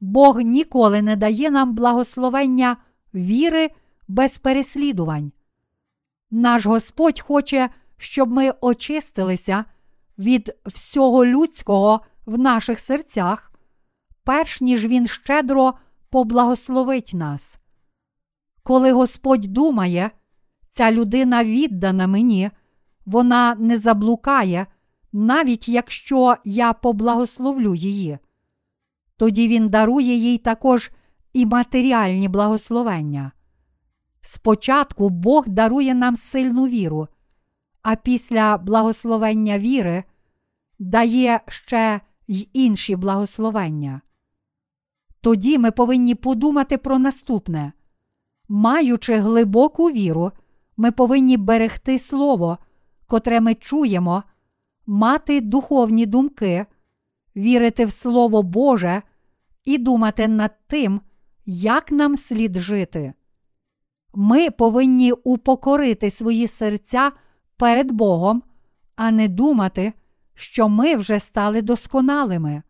[0.00, 2.76] Бог ніколи не дає нам благословення
[3.14, 3.70] віри
[4.08, 5.32] без переслідувань.
[6.36, 9.64] Наш Господь хоче, щоб ми очистилися
[10.18, 13.52] від всього людського в наших серцях,
[14.24, 15.74] перш ніж Він щедро
[16.10, 17.58] поблагословить нас.
[18.62, 20.10] Коли Господь думає,
[20.70, 22.50] ця людина віддана мені,
[23.06, 24.66] вона не заблукає,
[25.12, 28.18] навіть якщо я поблагословлю її.
[29.16, 30.90] Тоді Він дарує їй також
[31.32, 33.32] і матеріальні благословення.
[34.28, 37.08] Спочатку Бог дарує нам сильну віру,
[37.82, 40.04] а після благословення віри
[40.78, 44.00] дає ще й інші благословення.
[45.20, 47.72] Тоді ми повинні подумати про наступне.
[48.48, 50.32] Маючи глибоку віру,
[50.76, 52.58] ми повинні берегти Слово,
[53.06, 54.22] котре ми чуємо,
[54.86, 56.66] мати духовні думки,
[57.36, 59.02] вірити в Слово Боже
[59.64, 61.00] і думати над тим,
[61.46, 63.14] як нам слід жити.
[64.18, 67.12] Ми повинні упокорити свої серця
[67.56, 68.42] перед Богом,
[68.94, 69.92] а не думати,
[70.34, 72.62] що ми вже стали досконалими.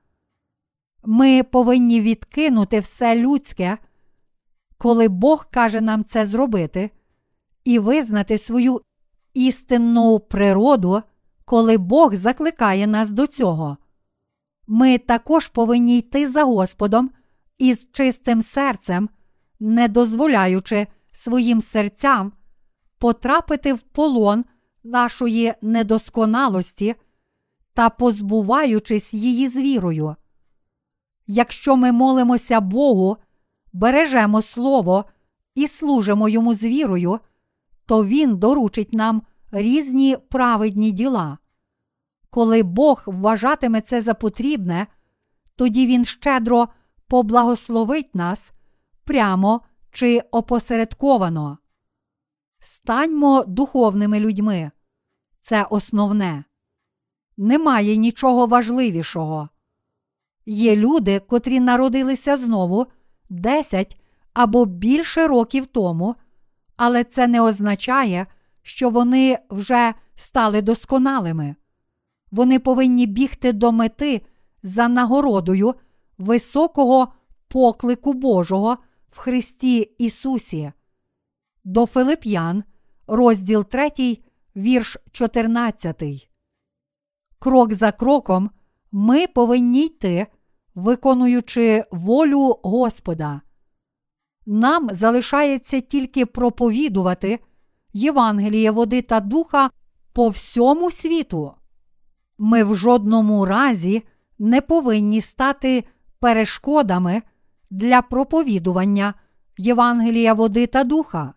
[1.05, 3.79] Ми повинні відкинути все людське,
[4.79, 6.91] коли Бог каже нам це зробити,
[7.65, 8.81] і визнати свою
[9.35, 11.03] істинну природу,
[11.45, 13.77] коли Бог закликає нас до цього.
[14.67, 17.11] Ми також повинні йти за Господом
[17.59, 19.09] із чистим серцем,
[19.61, 20.87] не дозволяючи
[21.17, 22.33] своїм серцям
[22.99, 24.45] потрапити в полон
[24.85, 26.95] нашої недосконалості
[27.75, 30.17] та позбуваючись її з вірою.
[31.27, 33.17] Якщо ми молимося Богу,
[33.73, 35.05] бережемо Слово
[35.55, 37.19] і служимо йому з вірою,
[37.87, 41.39] то Він доручить нам різні праведні діла.
[42.31, 44.87] Коли Бог вважатиме це за потрібне,
[45.57, 46.69] тоді Він щедро
[47.09, 48.53] поблагословить нас
[49.05, 49.61] прямо
[49.97, 51.59] чи опосередковано.
[52.61, 54.71] Станьмо духовними людьми.
[55.41, 56.45] Це основне.
[57.37, 59.49] Немає нічого важливішого.
[60.47, 62.87] Є люди, котрі народилися знову
[63.31, 64.01] 10
[64.33, 66.15] або більше років тому,
[66.77, 68.27] але це не означає,
[68.63, 71.57] що вони вже стали досконалими.
[72.31, 74.23] Вони повинні бігти до мети
[74.63, 75.75] за нагородою
[76.19, 77.13] високого
[77.49, 78.79] поклику Божого
[79.17, 80.73] в Христі Ісусі.
[81.65, 82.65] До Филип'ян,
[83.07, 84.19] розділ 3,
[84.57, 86.29] вірш 14.
[87.39, 88.51] Крок за кроком
[88.93, 90.27] ми повинні йти,
[90.75, 93.41] виконуючи волю Господа.
[94.47, 97.39] Нам залишається тільки проповідувати
[97.93, 99.71] Євангеліє води та духа
[100.13, 101.53] по всьому світу.
[102.39, 104.03] Ми в жодному разі
[104.39, 105.85] не повинні стати
[106.21, 107.23] перешкодами
[107.71, 109.15] для проповідування
[109.59, 111.35] Євангелія води та духа.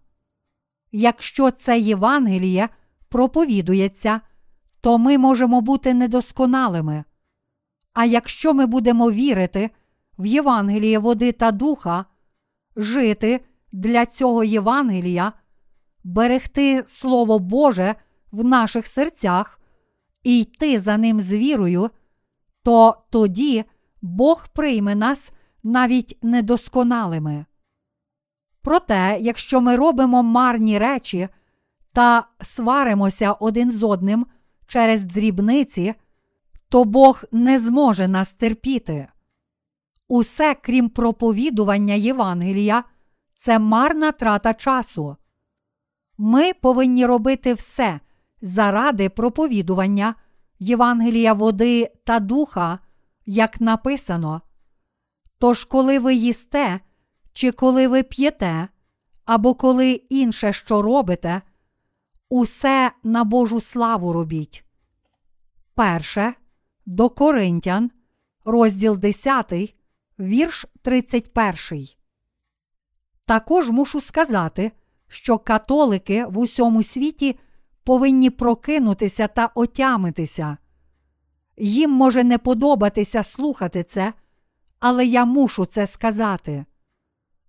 [0.91, 2.69] Якщо це Євангеліє
[3.09, 4.21] проповідується,
[4.81, 7.03] то ми можемо бути недосконалими.
[7.93, 9.69] А якщо ми будемо вірити
[10.17, 12.05] в Євангеліє води та духа,
[12.75, 15.33] жити для цього Євангелія,
[16.03, 17.95] берегти Слово Боже
[18.31, 19.59] в наших серцях
[20.23, 21.89] і йти за ним з вірою,
[22.63, 23.65] то тоді
[24.01, 25.31] Бог прийме нас
[25.63, 27.45] навіть недосконалими.
[28.61, 31.29] Проте, якщо ми робимо марні речі
[31.93, 34.25] та сваримося один з одним
[34.67, 35.93] через дрібниці,
[36.69, 39.07] то Бог не зможе нас терпіти.
[40.07, 42.83] Усе, крім проповідування Євангелія,
[43.33, 45.15] це марна трата часу.
[46.17, 47.99] Ми повинні робити все
[48.41, 50.15] заради проповідування
[50.59, 52.79] Євангелія води та духа,
[53.25, 54.41] як написано.
[55.39, 56.79] Тож, коли ви їсте,
[57.33, 58.67] чи коли ви п'єте,
[59.25, 61.41] або коли інше що робите,
[62.29, 64.63] усе на Божу славу робіть.
[65.75, 66.33] Перше
[66.85, 67.91] до Коринтян,
[68.45, 69.53] розділ 10,
[70.19, 71.87] вірш 31.
[73.25, 74.71] Також мушу сказати,
[75.07, 77.39] що католики в усьому світі
[77.83, 80.57] повинні прокинутися та отямитися.
[81.57, 84.13] Їм може не подобатися слухати це,
[84.79, 86.65] але я мушу це сказати.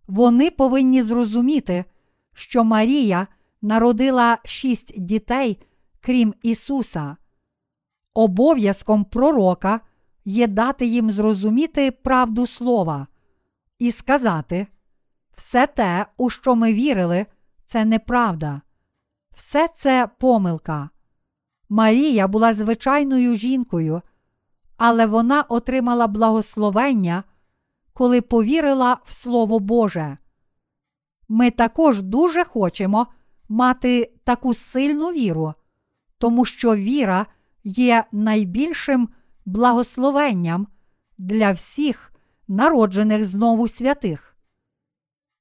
[0.08, 1.84] Вони повинні зрозуміти,
[2.34, 3.26] що Марія
[3.62, 5.58] народила шість дітей,
[6.00, 7.16] крім Ісуса.
[8.14, 9.80] Обов'язком пророка
[10.24, 13.06] є дати їм зрозуміти правду слова
[13.78, 14.66] і сказати:
[15.36, 17.26] все те, у що ми вірили,
[17.64, 18.60] це неправда,
[19.34, 20.90] все це помилка.
[21.68, 24.02] Марія була звичайною жінкою,
[24.80, 27.24] але вона отримала благословення,
[27.92, 30.18] коли повірила в Слово Боже.
[31.28, 33.06] Ми також дуже хочемо
[33.48, 35.54] мати таку сильну віру,
[36.18, 37.26] тому що віра
[37.64, 39.08] є найбільшим
[39.44, 40.66] благословенням
[41.18, 42.12] для всіх
[42.48, 44.36] народжених знову святих.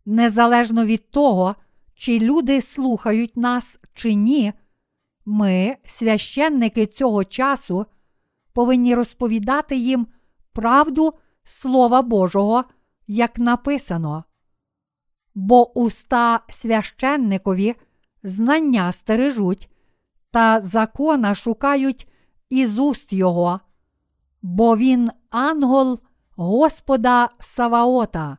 [0.06, 1.56] Незалежно від того,
[1.96, 4.54] чи люди слухають нас чи ні,
[5.26, 7.86] ми, священники цього часу,
[8.60, 10.08] повинні розповідати їм
[10.54, 12.64] правду Слова Божого,
[13.08, 14.24] як написано.
[15.36, 17.76] Бо уста священникові
[18.24, 19.70] знання стережуть
[20.32, 22.08] та закона шукають
[22.50, 23.60] із уст його,
[24.42, 26.00] бо він ангел
[26.36, 28.38] Господа Саваота.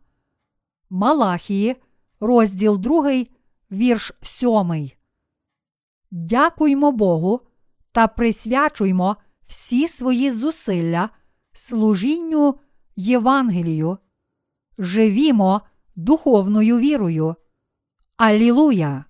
[0.90, 1.76] Малахії,
[2.20, 3.24] розділ 2,
[3.72, 4.90] вірш 7.
[6.10, 7.40] Дякуймо Богу
[7.92, 9.16] та присвячуймо
[9.50, 11.10] всі свої зусилля
[11.52, 12.54] служінню
[12.96, 13.98] Євангелію.
[14.78, 15.60] Живімо
[15.96, 17.34] духовною вірою.
[18.16, 19.04] Алілуя!